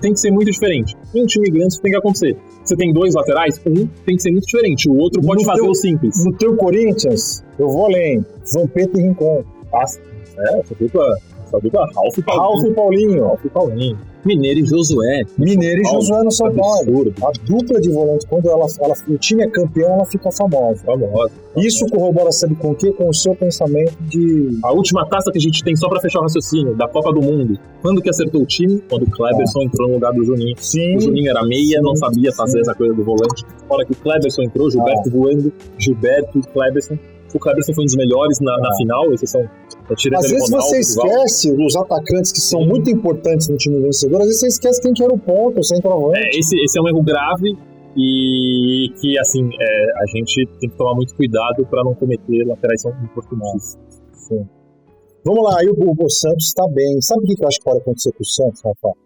[0.00, 0.94] tem que ser muito diferente.
[1.14, 2.36] Em um time grande, isso tem que acontecer.
[2.64, 4.88] Você tem dois laterais, um tem que ser muito diferente.
[4.88, 6.24] O outro pode No fazer teu- o simples.
[6.24, 8.24] No teu Corinthians, eu vou além.
[8.54, 9.42] Vampeta e Rincon.
[10.38, 11.16] É, essa dupla,
[11.48, 12.42] essa dupla Ralf e Paulinho.
[12.42, 13.24] Ralf e Paulinho.
[13.24, 13.98] Ralf e Paulinho.
[14.24, 15.22] Mineiro e Josué.
[15.38, 17.14] Mineiro e Josué no São Paulo.
[17.22, 20.84] A dupla de volantes, quando ela, ela, o time é campeão, ela fica famosa.
[20.84, 21.32] Famosa.
[21.56, 22.92] Isso corrobora, sabe com o quê?
[22.92, 24.58] Com o seu pensamento de.
[24.62, 27.22] A última taça que a gente tem, só pra fechar o raciocínio, da Copa do
[27.22, 27.58] Mundo.
[27.80, 28.82] Quando que acertou o time?
[28.88, 29.64] Quando o Kleberson ah.
[29.64, 30.54] entrou no lugar do Juninho.
[30.58, 30.96] Sim.
[30.96, 32.60] O Juninho era meia, sim, não sabia fazer sim.
[32.60, 33.44] essa coisa do volante.
[33.68, 35.10] Na hora que o Kleberson entrou, Gilberto ah.
[35.10, 36.98] voando, Gilberto e Kleberson
[37.36, 39.42] o Cleberson foi um dos melhores na, na final, exceção.
[39.90, 44.40] Às vezes você esquece os atacantes que são muito importantes no time vencedor, às vezes
[44.40, 46.18] você esquece quem que era o ponto, o centroavante.
[46.18, 47.56] É, esse, esse é um erro grave
[47.96, 52.84] e que, assim, é, a gente tem que tomar muito cuidado para não cometer laterais
[52.84, 53.78] importantes.
[54.12, 54.46] Sim.
[55.24, 57.00] Vamos lá, aí o, o Santos está bem.
[57.00, 58.96] Sabe o que eu acho que pode acontecer com o Santos, Rafa?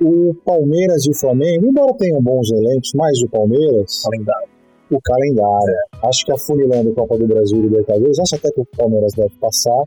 [0.00, 4.02] O Palmeiras e o Flamengo, embora tenham bons elencos, mais o Palmeiras.
[4.02, 4.53] Calendário
[4.96, 5.74] o calendário.
[6.02, 9.12] Acho que a funilando a Copa do Brasil e Libertadores, acho até que o Palmeiras
[9.14, 9.84] deve passar.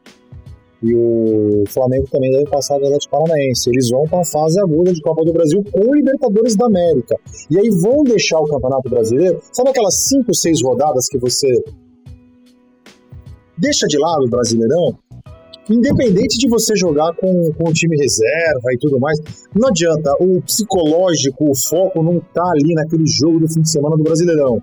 [0.82, 3.70] E o Flamengo também deve passar o Atlético Paranaense.
[3.70, 7.16] Eles vão para a fase aguda de Copa do Brasil com Libertadores da América.
[7.50, 9.42] E aí vão deixar o Campeonato Brasileiro.
[9.52, 11.48] Sabe aquelas 5, 6 rodadas que você
[13.58, 14.96] deixa de lado o Brasileirão?
[15.70, 19.20] Independente de você jogar com, com o time reserva e tudo mais,
[19.54, 20.16] não adianta.
[20.20, 24.62] O psicológico, o foco não tá ali naquele jogo do fim de semana do Brasileirão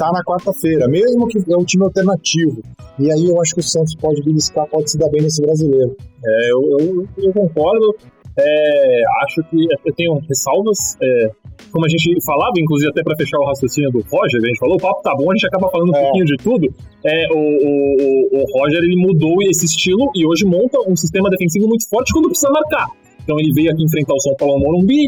[0.00, 2.62] tá na quarta-feira, mesmo que é um time alternativo.
[2.98, 5.94] E aí eu acho que o Santos pode beliscar, pode se dar bem nesse brasileiro.
[6.24, 7.94] É, eu, eu, eu concordo.
[8.38, 10.96] É, acho que eu tenho ressalvas.
[11.02, 11.30] É,
[11.70, 14.76] como a gente falava, inclusive até para fechar o raciocínio do Roger, a gente falou,
[14.76, 16.02] o papo tá bom, a gente acaba falando um é.
[16.02, 16.74] pouquinho de tudo.
[17.04, 21.68] É, o, o, o Roger ele mudou esse estilo e hoje monta um sistema defensivo
[21.68, 22.88] muito forte quando precisa marcar.
[23.30, 25.06] Então ele veio aqui enfrentar o São Paulo no Morumbi,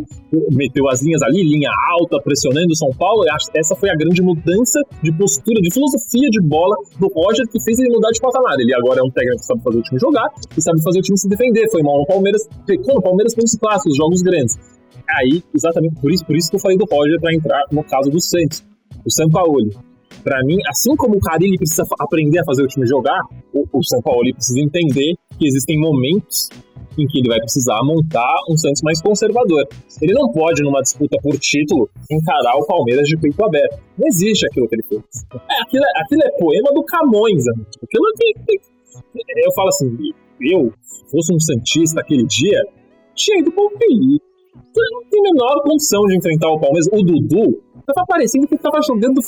[0.54, 3.24] meteu as linhas ali, linha alta, pressionando o São Paulo.
[3.52, 7.80] Essa foi a grande mudança de postura, de filosofia de bola do Roger que fez
[7.80, 8.54] ele mudar de patamar.
[8.60, 11.02] Ele agora é um técnico que sabe fazer o time jogar e sabe fazer o
[11.02, 11.68] time se defender.
[11.72, 14.56] Foi mal no Palmeiras, pecou no Palmeiras pelos clássicos, jogos grandes.
[15.18, 18.08] Aí, exatamente por isso, por isso que eu falei do Roger para entrar no caso
[18.08, 18.64] do Santos,
[19.04, 19.68] o São Paulo.
[20.22, 23.20] Para mim, assim como o Carilli precisa aprender a fazer o time jogar,
[23.52, 26.48] o, o São Paulo precisa entender que existem momentos
[26.98, 29.66] em que ele vai precisar montar um Santos mais conservador.
[30.00, 33.78] Ele não pode, numa disputa por título, encarar o Palmeiras de peito aberto.
[33.98, 35.02] Não existe aquilo que ele fez.
[35.34, 37.66] É, aquilo, é, aquilo é poema do Camões, amigo.
[37.82, 38.60] Aquilo que, que,
[39.46, 39.96] eu falo assim,
[40.40, 42.62] eu, se fosse um Santista aquele dia,
[43.14, 44.20] tinha ido pro UPI.
[44.74, 46.88] Não tem a menor condição de enfrentar o Palmeiras.
[46.92, 49.20] O Dudu tava parecendo que tava jogando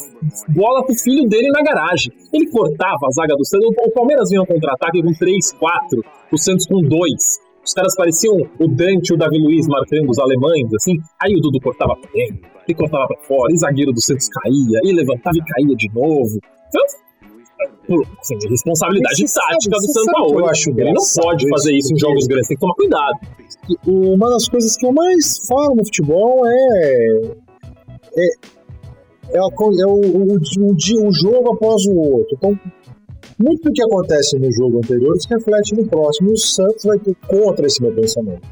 [0.48, 2.12] bola com o filho dele na garagem.
[2.32, 3.68] Ele cortava a zaga do Santos.
[3.86, 7.43] O Palmeiras vinha um contra-ataque com 3, 4, o Santos com 2.
[7.64, 10.98] Os caras pareciam o Dante e o Davi Luiz marcando os alemães, assim.
[11.20, 14.80] Aí o Dudu cortava pra dentro, e cortava pra fora, e zagueiro do Santos caía,
[14.82, 16.38] e levantava e caía de novo.
[16.68, 16.82] Então,
[17.86, 20.40] por assim, responsabilidade você tática sabe, do São Paulo.
[20.40, 23.18] Eu acho Ele não pode fazer isso em jogos grandes, tem que tomar cuidado.
[23.86, 27.20] Uma das coisas que eu mais falo no futebol é.
[28.16, 28.26] É,
[29.32, 32.36] é, é o, o, o, o, jogo após o outro.
[32.36, 32.58] Então,
[33.38, 36.30] muito do que acontece no jogo anterior se reflete no próximo.
[36.30, 38.42] E o Santos vai ter contra esse meu pensamento.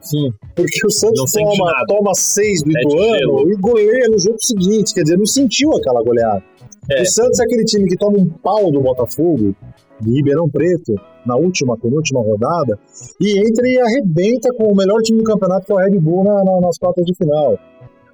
[0.00, 0.32] Sim.
[0.54, 4.94] Porque o Santos toma, toma seis do Ituano e goleia no jogo seguinte.
[4.94, 6.42] Quer dizer, não sentiu aquela goleada.
[6.90, 7.02] É.
[7.02, 9.54] O Santos é aquele time que toma um pau do Botafogo,
[10.00, 10.94] de Ribeirão Preto,
[11.26, 12.78] na última, penúltima rodada,
[13.20, 16.24] e entra e arrebenta com o melhor time do campeonato, que é o Red Bull,
[16.24, 17.58] na, na, nas quartas de final.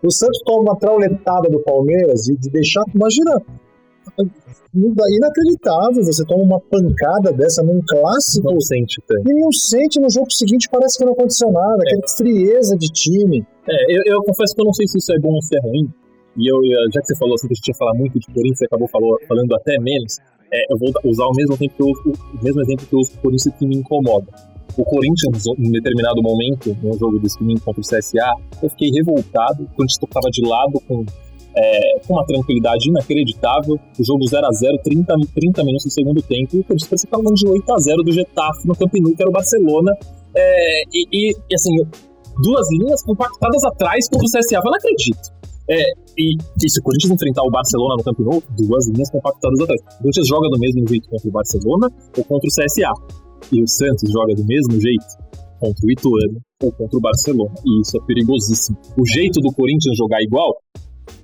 [0.03, 2.83] O Santos toma uma trauletada do Palmeiras de, de deixar.
[2.95, 3.41] Imagina
[4.75, 6.03] inacreditável.
[6.05, 8.53] Você toma uma pancada dessa num clássico.
[8.53, 9.29] Não sente tanto.
[9.29, 11.83] E não sente no jogo seguinte, parece que não aconteceu nada.
[11.85, 11.89] É.
[11.89, 13.47] Aquela frieza de time.
[13.69, 15.61] É, eu, eu, confesso que eu não sei se isso é bom ou se é
[15.61, 15.89] ruim.
[16.37, 16.61] E eu,
[16.93, 18.89] já que você falou assim que a gente ia falar muito de Corinthians, você acabou
[18.89, 20.19] falou, falando até menos.
[20.53, 23.13] É, eu vou usar o mesmo, tempo que eu, o mesmo exemplo que eu uso
[23.15, 24.27] o Corinthians que me incomoda.
[24.77, 29.69] O Corinthians, em determinado momento, no jogo desse domingo contra o CSA, eu fiquei revoltado.
[29.77, 31.05] quando a gente tocava de lado com
[31.57, 33.79] é, com uma tranquilidade inacreditável.
[33.99, 36.57] O jogo 0 a 0 30, 30 minutos do segundo tempo.
[36.57, 39.29] E o Corinthians parecia que de 8 a 0 do Getafe no Camp que era
[39.29, 39.93] o Barcelona.
[40.37, 41.77] É, e, e, assim,
[42.43, 44.57] duas linhas compactadas atrás contra o CSA.
[44.57, 45.35] Eu não acredito.
[45.71, 48.19] É, e, e, se o Corinthians enfrentar o Barcelona no Camp
[48.59, 49.81] duas linhas compactadas atrás.
[49.81, 51.89] O Corinthians joga do mesmo jeito contra o Barcelona
[52.19, 52.93] ou contra o CSA.
[53.53, 55.05] E o Santos joga do mesmo jeito
[55.61, 57.55] contra o Ituano ou contra o Barcelona.
[57.65, 58.77] E isso é perigosíssimo.
[58.99, 60.55] O jeito do Corinthians jogar igual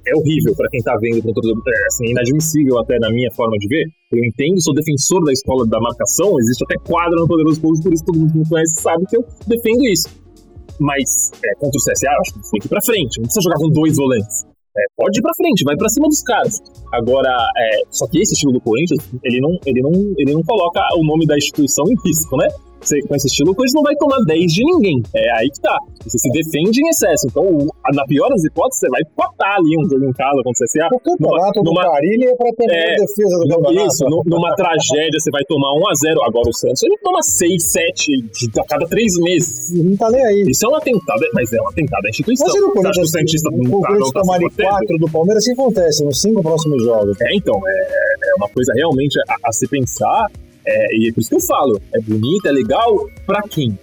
[0.07, 3.85] é horrível para quem tá vendo é assim, inadmissível até na minha forma de ver.
[4.13, 7.93] Eu entendo, sou defensor da escola da marcação, existe até quadro no Poderoso Pouso, por
[7.93, 10.09] isso todo mundo que me conhece sabe que eu defendo isso.
[10.81, 13.57] Mas é, contra o CSA, acho que tem que ir pra frente, não precisa jogar
[13.57, 14.47] com dois volantes.
[14.77, 16.59] É, pode ir pra frente, vai pra cima dos caras.
[16.93, 20.81] Agora, é, só que esse estilo do Corinthians, ele não, ele, não, ele não coloca
[20.97, 22.49] o nome da instituição em risco, né?
[22.81, 25.03] Você, com esse estilo, o Corinthians não vai tomar 10 de ninguém.
[25.15, 25.77] É aí que tá.
[26.05, 27.27] Você se defende em excesso.
[27.29, 27.45] Então,
[27.93, 30.89] na pior das hipóteses, você vai empatar ali um jogo em casa contra o CSA.
[30.93, 33.87] O campeonato numa, do Carilli é pra ter é, defesa do campeonato.
[33.87, 36.27] Isso, numa tragédia, você vai tomar 1x0.
[36.27, 39.73] Agora o Santos, ele toma 6, 7 a cada 3 meses.
[39.73, 40.45] Não tá nem aí.
[40.49, 42.47] Isso é um atentado, mas é um atentado à instituição.
[42.47, 46.05] Mas o Corinthians, o Santista não o Corinthians tá, tomar 4 do Palmeiras, assim acontece
[46.05, 47.21] nos 5 próximos jogos.
[47.21, 50.31] É, então, é, é uma coisa realmente a, a se pensar.
[50.71, 53.77] É, e é por isso que eu falo, é bonito, é legal, pra quem?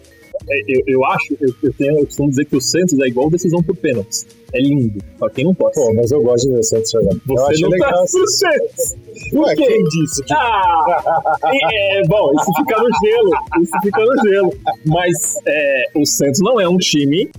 [0.50, 3.30] É, eu, eu acho, eu, eu, tenho, eu costumo dizer que o Santos é igual
[3.30, 4.26] decisão por pênaltis.
[4.54, 5.76] É lindo, só quem não pode.
[5.76, 7.12] Pô, mas eu gosto de ver o Santos jogar.
[7.26, 7.92] Você eu não legal.
[7.92, 8.96] Tá Santos.
[9.34, 10.24] Ué, quem disse?
[10.24, 10.34] Que...
[10.34, 11.02] Ah,
[11.44, 13.32] é, bom, isso fica no gelo.
[13.62, 14.54] Isso fica no gelo.
[14.86, 17.30] Mas é, o Santos não é um time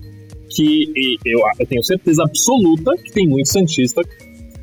[0.51, 4.03] que eu, eu tenho certeza absoluta que tem muito Santista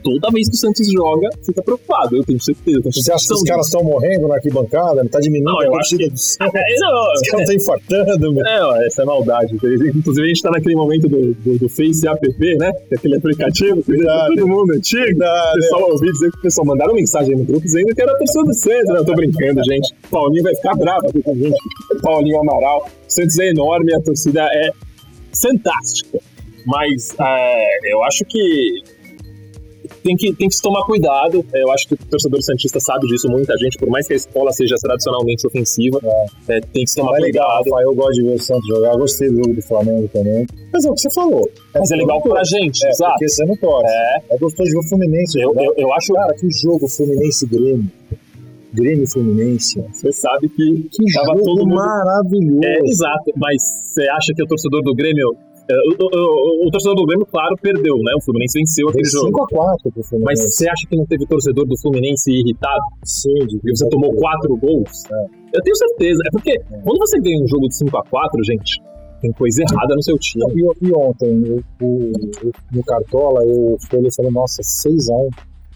[0.05, 2.15] toda vez que o Santos joga, fica preocupado.
[2.15, 2.91] Eu tenho certeza.
[2.91, 5.01] Você acha que os caras estão morrendo na arquibancada?
[5.01, 6.07] Não tá diminuindo não, eu acho que...
[6.07, 6.37] do Santos?
[6.55, 8.33] É, não, os caras estão infartando.
[8.33, 8.45] Meu.
[8.45, 9.55] É, ó, essa é maldade.
[9.55, 12.71] Inclusive, a gente tá naquele momento do, do, do Face app, né?
[12.91, 15.19] É aquele aplicativo que todo mundo antigo.
[15.23, 18.17] O pessoal ouviu dizer que o pessoal mandaram mensagem no grupo dizendo que era a
[18.17, 18.89] pessoa do Santos.
[18.89, 18.99] Né?
[18.99, 19.93] Eu tô brincando, gente.
[20.09, 21.57] Paulinho vai ficar bravo aqui com a gente.
[22.01, 22.87] Paulinho Amaral.
[23.07, 24.69] O Santos é enorme, a torcida é
[25.33, 26.19] fantástica.
[26.65, 28.81] Mas é, eu acho que
[30.05, 31.43] tem que, tem que se tomar cuidado.
[31.51, 34.15] É, eu acho que o torcedor Santista sabe disso, muita gente, por mais que a
[34.15, 36.57] escola seja tradicionalmente ofensiva, é.
[36.57, 37.65] É, tem que se tomar cuidado.
[37.65, 40.45] Legal, eu gosto de ver o Santos jogar, eu gostei do jogo do Flamengo também.
[40.71, 41.49] Mas é o que você falou.
[41.73, 43.13] Mas é legal pra gente, é, exato.
[43.13, 43.91] Porque você não torce.
[43.91, 44.17] É.
[44.29, 45.41] é gostoso de ver o Fluminense.
[45.41, 46.13] Eu, eu, eu, acho.
[46.13, 47.91] Cara, que jogo Fluminense-Grêmio.
[48.73, 49.83] Grêmio Fluminense.
[49.91, 51.75] Você sabe que, que tava todo mundo...
[51.75, 52.63] maravilhoso.
[52.63, 56.95] É, exato, mas você acha que o torcedor do Grêmio é, o, o, o, torcedor
[56.95, 58.13] do Grêmio, claro, perdeu, né?
[58.17, 59.31] O Fluminense venceu aquele jogo.
[59.31, 60.43] 5x4 pro Fluminense.
[60.43, 62.83] Mas você acha que não teve torcedor do Fluminense irritado?
[63.03, 63.33] Sim.
[63.63, 65.05] E você tomou 4 gols?
[65.11, 65.25] É.
[65.57, 66.21] Eu tenho certeza.
[66.27, 66.77] É porque é.
[66.83, 68.81] quando você ganha um jogo de 5x4, gente,
[69.21, 70.45] tem coisa errada no seu time.
[70.53, 71.63] E, e ontem,
[72.71, 75.29] no Cartola, eu falei, falei nossa, 6x1.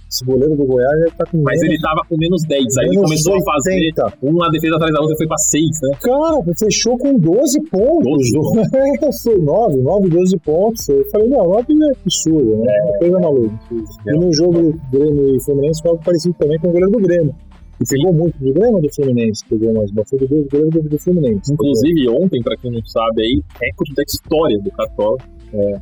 [0.09, 1.37] Esse goleiro do Goiás ele tá com.
[1.43, 2.77] Mas ele tava com menos 10.
[2.79, 3.51] Aí ele começou 80.
[3.51, 5.97] a fazer uma defesa atrás da outra foi pra 6, né?
[6.01, 8.31] Cara, fechou com 12 pontos.
[8.31, 9.21] 12.
[9.21, 10.89] foi 9, 9, 12 pontos.
[10.89, 12.73] Eu falei, não, 9 é absurdo, né?
[12.73, 12.97] É.
[12.97, 13.59] Coisa maluca.
[14.07, 14.11] É.
[14.11, 16.99] E no jogo do Grêmio e Fluminense foi algo parecido também com o goleiro do
[16.99, 17.35] Grêmio.
[17.79, 21.53] E pegou muito do Grêmio do Fluminense, pegou mais bastante do Grêmio do, do Fluminense.
[21.53, 25.17] Inclusive, ontem, pra quem não sabe aí, recorde da história do Cartola.
[25.53, 25.81] É,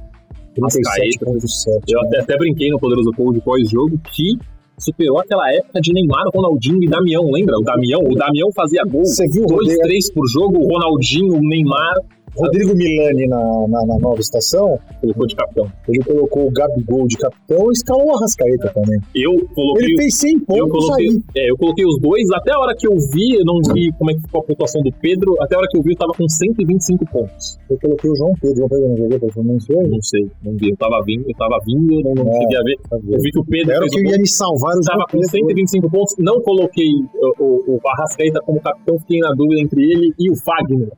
[0.57, 1.83] 37,7.
[1.87, 4.37] Eu até, até brinquei no Poderoso de pós-jogo que
[4.77, 7.57] superou aquela época de Neymar, Ronaldinho e Damião, lembra?
[7.57, 9.05] O Damião, o Damião fazia gol.
[9.05, 9.45] Você viu?
[9.45, 11.95] Dois, três por jogo, o Ronaldinho, o Neymar.
[12.38, 14.79] Rodrigo Milani na, na, na, nova estação.
[15.01, 15.71] Colocou de capitão.
[15.88, 18.99] Ele colocou o Gabigol de capitão e escalou o Arrascaeta também.
[19.15, 19.85] Eu coloquei.
[19.85, 21.21] Ele fez 100 pontos eu coloquei, aí.
[21.35, 22.29] É, eu coloquei os dois.
[22.33, 24.81] Até a hora que eu vi, eu não vi como é que ficou a pontuação
[24.81, 25.35] do Pedro.
[25.41, 27.57] Até a hora que eu vi, eu tava com 125 pontos.
[27.69, 28.57] Eu coloquei o João Pedro.
[28.57, 29.89] João Pedro não jogou pra Fluminense hoje?
[29.89, 30.69] Não sei, não vi.
[30.69, 32.77] Eu tava vindo, eu tava vindo, não, não é, cheguei a ver.
[32.89, 33.71] Tá eu vi que o Pedro.
[33.73, 34.75] Era que ia me salvar.
[34.75, 36.15] Eu tava com 125 pontos.
[36.19, 40.35] Não coloquei o, o, o Arrascaeta como capitão, fiquei na dúvida entre ele e o
[40.35, 40.89] Fagner.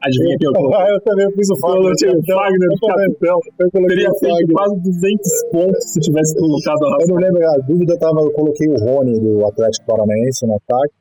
[0.00, 0.94] Adivinha quem eu coloquei?
[0.94, 1.90] eu também fiz o Fagner.
[1.90, 3.40] Eu Fagner de capitão.
[3.58, 7.98] Eu Teria feito quase 200 pontos se tivesse colocado a Eu não lembro, a dúvida
[7.98, 10.94] tava, eu coloquei o Rony do Atlético Paranaense no ataque.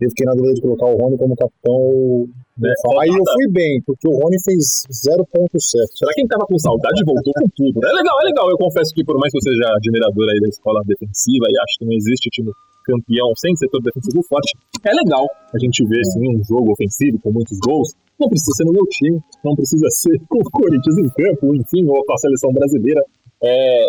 [0.00, 2.26] Eu fiquei na dúvida de colocar o Rony como capitão.
[2.54, 2.70] É,
[3.02, 5.58] Aí eu fui bem, porque o Rony fez 0.7.
[5.58, 7.86] Será que quem tava com saudade voltou com tudo?
[7.86, 8.50] É legal, é legal.
[8.50, 11.78] Eu confesso que por mais que eu seja admirador aí da escola defensiva e acho
[11.78, 12.52] que não existe time
[12.84, 14.52] campeão sem setor defensivo forte,
[14.84, 17.94] é legal a gente ver assim, um jogo ofensivo com muitos gols.
[18.20, 21.84] Não precisa ser no meu time, não precisa ser com o Corinthians em campo, enfim,
[21.88, 23.00] ou com a seleção brasileira.
[23.42, 23.86] É,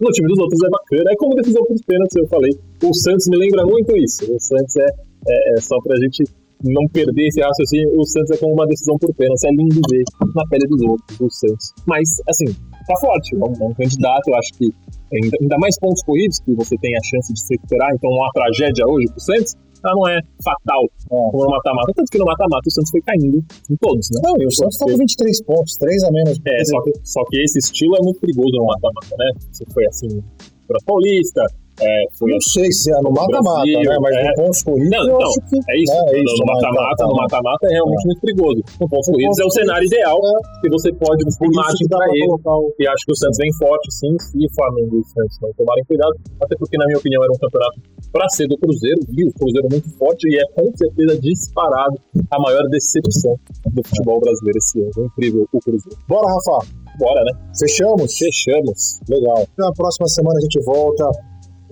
[0.00, 1.10] no time dos outros é bacana.
[1.10, 2.50] É como decisão por pênaltis, eu falei.
[2.82, 4.24] O Santos me lembra muito isso.
[4.32, 4.86] O Santos é,
[5.28, 6.24] é, é só pra gente
[6.62, 7.92] não perder esse raciocínio.
[7.98, 9.44] O Santos é como uma decisão por pênaltis.
[9.44, 11.72] É lindo ver na pele dos outros, o Santos.
[11.86, 12.46] Mas, assim,
[12.86, 13.34] tá forte.
[13.34, 14.74] É um, é um candidato, eu acho que
[15.12, 17.90] ainda, ainda mais pontos corridos, que você tem a chance de se recuperar.
[17.94, 21.08] Então, uma tragédia hoje pro Santos ela não é fatal é.
[21.08, 21.92] como no mata-mata.
[21.94, 24.20] Tanto que no mata-mata o Santos foi caindo em todos, né?
[24.24, 26.40] Não, e o Santos tá com 23 pontos, 3 a menos.
[26.46, 29.30] É, só que, só que esse estilo é muito perigoso no mata-mata, né?
[29.52, 30.22] Você foi assim
[30.66, 31.44] para Paulista,
[31.80, 33.96] é, foi não sei se é no mata-mata, né?
[34.00, 34.28] Mas é.
[34.28, 35.56] no pontos corridos não, então, que...
[35.58, 35.92] É isso.
[35.92, 38.06] É isso no mata-mata, no mata-mata é realmente é.
[38.06, 38.60] muito perigoso.
[38.80, 40.60] No pontos corridos é o cenário ideal é.
[40.60, 42.30] que você pode margem para ele.
[42.78, 45.52] E acho que o Santos vem forte, sim, e o Flamengo e o Santos não
[45.54, 46.14] tomarem cuidado.
[46.42, 47.80] Até porque, na minha opinião, era um campeonato
[48.12, 49.00] para ser do Cruzeiro.
[49.10, 51.98] E o Cruzeiro muito forte e é com certeza disparado
[52.30, 54.90] a maior decepção do futebol brasileiro esse ano.
[54.98, 55.98] É incrível o Cruzeiro.
[56.06, 56.84] Bora, Rafa!
[56.98, 57.32] Bora, né?
[57.58, 58.16] Fechamos?
[58.16, 59.00] Fechamos.
[59.08, 59.46] Legal.
[59.58, 61.10] Na próxima semana a gente volta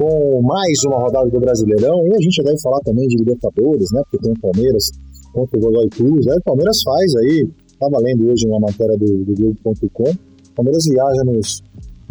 [0.02, 4.02] com mais uma rodada do Brasileirão e a gente deve falar também de Libertadores, né?
[4.02, 4.90] Porque tem o Palmeiras
[5.32, 6.26] contra o Godoy Cruz.
[6.26, 10.84] Aí o Palmeiras faz aí, estava lendo hoje uma matéria do, do Globo.com, o Palmeiras
[10.90, 11.62] viaja nos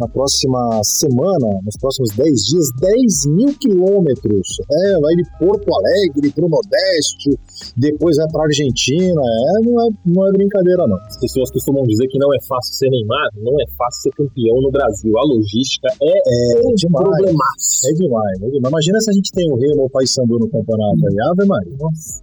[0.02, 4.58] na próxima semana, nos próximos 10 dias, 10 mil quilômetros.
[4.66, 7.38] É, vai de Porto Alegre para o Nordeste,
[7.76, 9.22] depois vai para Argentina.
[9.22, 10.98] É, não é, não é brincadeira, não.
[11.06, 14.60] As pessoas costumam dizer que não é fácil ser Neymar, não é fácil ser campeão
[14.60, 15.12] no Brasil.
[15.16, 17.06] A logística é, é um demais.
[17.06, 17.86] problemaço.
[17.86, 18.72] É demais, é demais.
[18.72, 21.16] Imagina se a gente tem o Remo ou o Paysandu no campeonato aí.
[21.30, 21.76] Ave Maria.
[21.78, 22.22] Nossa.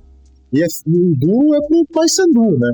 [0.51, 2.71] E é, o duro é pro Paysandu, né?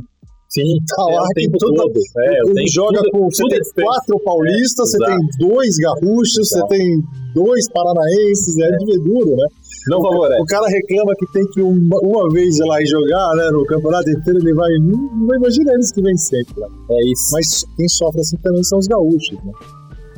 [0.56, 2.00] Sim, tá lá é, que toda, todo.
[2.00, 3.30] É, ele joga tudo, com.
[3.30, 5.20] Você tudo tem é quatro paulistas, você Exato.
[5.20, 7.04] tem dois gaúchos, você tem
[7.34, 9.48] dois paranaenses, é, de duro, né?
[9.90, 10.42] Não favorece.
[10.42, 13.50] O cara reclama que tem que uma, uma vez ir lá e jogar, né?
[13.52, 14.72] No campeonato inteiro ele vai.
[14.80, 16.70] Não vai imaginar eles que vem sempre lá.
[16.90, 17.32] É isso.
[17.34, 19.52] Mas quem sofre assim também são os gaúchos, né?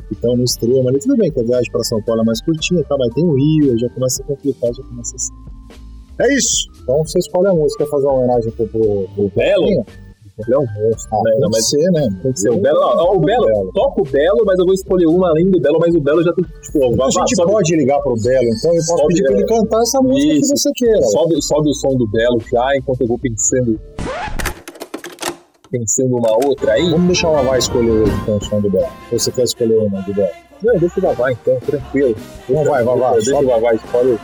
[0.06, 1.00] Que estão no extremo ali.
[1.00, 2.96] Tudo bem que a viagem para São Paulo é mais curtinha, tá?
[2.96, 5.34] mas tem o Rio, aí já começa a complicar, já começa assim.
[6.20, 6.68] É isso!
[6.82, 9.66] Então você escolhe a música, quer fazer uma homenagem pro, pro, pro Belo?
[9.66, 9.84] Belinho?
[10.46, 11.36] Ele é um monstro, Ah, né?
[11.40, 12.08] Não, mas ser, né?
[12.22, 12.78] tem que ser o Belo.
[12.80, 13.72] Ó, o Belo, Belo.
[13.74, 16.32] toca o Belo, mas eu vou escolher uma além do Belo, mas o Belo já
[16.32, 19.32] tem, tipo, A gente sobe, pode ligar pro Belo, então eu posso Sobe, pedir pra
[19.34, 19.46] ele é.
[19.46, 20.40] cantar essa música Isso.
[20.52, 21.02] que você queira.
[21.02, 23.80] sobe, sobe o som do Belo já, enquanto eu vou pensando.
[25.70, 26.90] Pensando uma outra aí.
[26.90, 28.86] Vamos deixar o Vavá escolher hoje, então, o som do Belo.
[29.12, 30.28] Você quer escolher uma do Belo?
[30.62, 32.16] Não, deixa o Vavá então, tranquilo.
[32.48, 34.18] Então vai, Vavá, Deixa o Vavá, escolhe,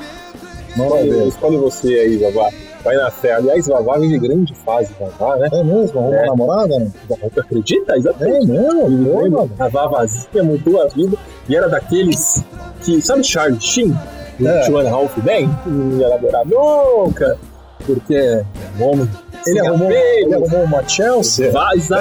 [0.76, 2.50] Manda escolhe, escolhe você aí, Vavá.
[2.84, 3.32] Vai na fé.
[3.32, 5.48] Aliás, Vavá vive grande fase, Vavá, né?
[5.52, 5.98] É mesmo?
[5.98, 6.26] Arrumou É.
[6.26, 6.90] namorada, né?
[7.34, 7.96] Tu acredita?
[7.96, 8.50] Exatamente.
[8.52, 9.50] É mesmo?
[9.58, 11.16] A Vavazinha mudou a vida
[11.48, 12.44] e era daqueles
[12.82, 13.96] que, sabe Charlie Sheen?
[14.44, 14.88] É.
[14.90, 15.48] Half Men?
[15.62, 17.38] Que não ia namorar nunca,
[17.86, 18.44] porque é
[18.78, 19.08] um homem
[19.46, 21.50] Ele sem arrumou, ele arrumou uma Chelsea?
[21.52, 21.98] Vaza,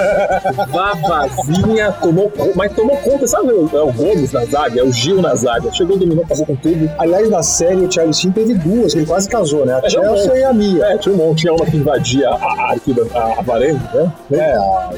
[0.72, 3.52] Vavazinha tomou conta, mas tomou conta, sabe?
[3.52, 5.72] o- É o Gomes na zaga, é o Gil na zaga.
[5.72, 6.90] Chegou, dominou, acabou com tudo.
[6.98, 9.74] Aliás, na série, o Charlie Sheen teve duas, ele quase casou, né?
[9.82, 10.86] A É, Chelsea não, e a Mia.
[10.86, 14.40] É, tinha um monte, tinha uma que invadia a, a, a, a varanda, né?
[14.40, 14.92] É, a,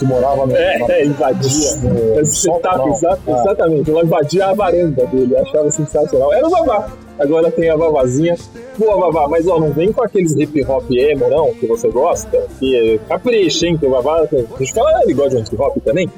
[0.00, 0.56] que morava no.
[0.56, 1.76] É, na- é, invadia.
[1.76, 2.88] no- Esse no setup, sótão.
[2.94, 3.30] exa- Ah.
[3.40, 3.90] exatamente.
[3.90, 6.32] Ela invadia a varanda dele, achava sensacional.
[6.32, 6.88] Era o Vavá.
[7.18, 8.34] Agora tem a Vavazinha.
[8.78, 12.36] Boa, Vavá, mas ó, não vem com aqueles hip hop emo, não, que você gosta.
[12.58, 13.76] Que capricha, hein?
[13.76, 14.22] Que o Vavá.
[14.22, 16.08] A gente fala, ele gosta de hip hop também.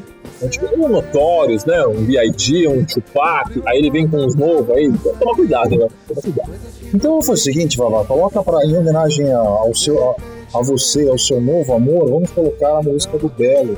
[0.40, 1.84] A gente um Notorious, né?
[1.86, 3.60] Um B.I.G., um Tupac.
[3.66, 4.90] Aí ele vem com uns novos aí.
[5.18, 5.88] Toma cuidado, né?
[6.08, 6.50] Toma cuidado.
[6.94, 10.14] Então fazer o seguinte, Vavá, coloca pra, em homenagem ao seu, a,
[10.54, 13.76] a você, ao seu novo amor, vamos colocar a música do Belo.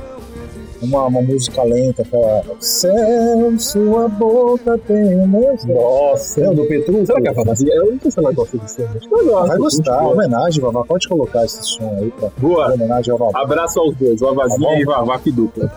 [0.81, 2.43] Uma, uma música lenta, aquela.
[2.59, 5.25] Céu, sua boca tem um.
[5.25, 7.03] Nossa, É, o do Petru?
[7.05, 7.73] Será que a Vavazinha.
[7.75, 9.47] Eu não sei se ela gosta ela gosta.
[9.47, 10.13] Vai gostar, Boa.
[10.13, 10.83] homenagem, Vavá.
[10.85, 12.73] Pode colocar esse som aí pra Boa.
[12.73, 13.41] homenagem ao Vavá.
[13.41, 15.71] Abraço aos dois, Vavazinha Tá e Vavá, que dupla.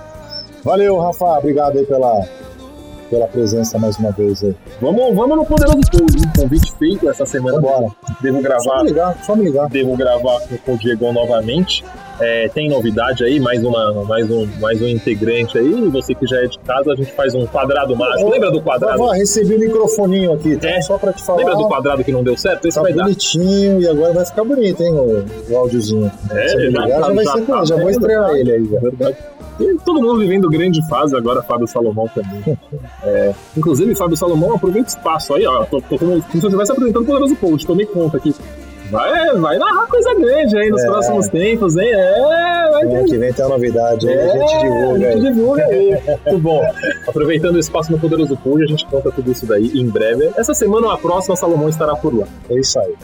[0.64, 1.38] Valeu, Rafa.
[1.38, 2.28] Obrigado aí pela,
[3.10, 4.54] pela presença mais uma vez aí.
[4.80, 6.30] Vamos, vamos no Poderoso Pool, hein?
[6.36, 7.56] Convite feito essa semana.
[7.60, 7.86] Vambora.
[8.20, 9.68] Devo Só gravar, me ligar, só me ligar.
[9.68, 11.84] devo gravar com, o Diego novamente.
[12.20, 15.88] É, tem novidade aí, mais, uma, mais, um, mais um integrante aí.
[15.88, 18.26] Você que já é de casa, a gente faz um quadrado mágico.
[18.26, 18.98] Ô, Lembra do quadrado?
[18.98, 20.68] Vavá, recebi o microfoninho aqui, tá?
[20.68, 20.80] É.
[20.82, 21.38] Só pra te falar.
[21.38, 22.66] Lembra do quadrado que não deu certo?
[22.66, 23.04] Esse Tá vai dar.
[23.04, 26.10] bonitinho e agora vai ficar bonito, hein, o, o áudiozinho.
[26.32, 28.64] É, já ligar, já, tá- vai já ser com tá já vou estrear ele aí.
[28.68, 28.80] Já.
[28.80, 29.16] Verdade.
[29.60, 32.56] E todo mundo vivendo grande fase agora, Fábio Salomão também.
[33.02, 35.64] É, inclusive, Fábio Salomão aproveita o espaço aí, ó.
[35.64, 38.34] Tô, tô como, como se eu estivesse apresentando o Poderoso Post, tomei conta aqui.
[38.90, 40.86] Vai, vai narrar coisa grande aí nos É.
[40.86, 41.90] próximos tempos, hein?
[41.92, 45.26] É, vai ter que vem tem uma novidade aí, É, a gente divulga a gente
[45.26, 45.32] aí.
[45.34, 45.90] divulga aí.
[46.26, 46.62] Muito bom.
[47.06, 50.30] Aproveitando o espaço no Poderoso Pool, a gente conta tudo isso daí em breve.
[50.36, 52.26] Essa semana ou a próxima, Salomão estará por lá.
[52.48, 52.94] É isso aí.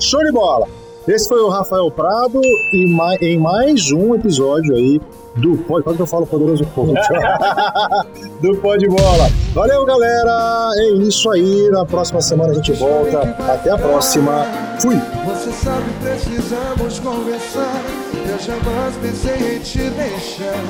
[0.00, 0.66] Show de bola!
[1.08, 2.38] Esse foi o Rafael Prado
[2.72, 5.00] e mai- em mais um episódio aí
[5.36, 5.96] do Pode.
[5.96, 6.92] Que eu falo Poderoso Povo.
[8.42, 9.30] do Pode Bola.
[9.54, 10.70] Valeu, galera!
[10.76, 11.70] É isso aí.
[11.70, 13.20] Na próxima semana a gente volta.
[13.22, 14.44] Até a próxima.
[14.82, 14.96] Fui!
[15.26, 17.82] Você sabe, precisamos conversar.
[18.30, 20.62] Eu jamais pensei em te deixar.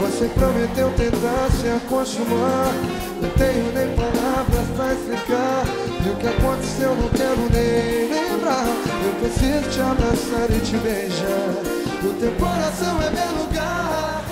[0.00, 2.72] Você prometeu tentar se acostumar.
[3.20, 5.64] Não tenho nem palavras pra explicar.
[6.06, 8.91] E o que aconteceu não quero nem lembrar.
[9.22, 11.54] Te abraçar e te beijar.
[12.02, 14.24] O teu coração é meu lugar.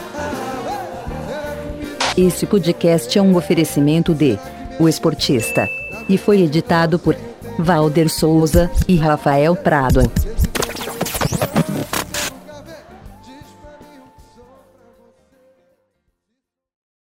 [2.18, 4.36] Esse podcast é um oferecimento de
[4.80, 5.68] O Esportista
[6.08, 7.16] e foi editado por
[7.56, 10.00] Valder Souza e Rafael Prado.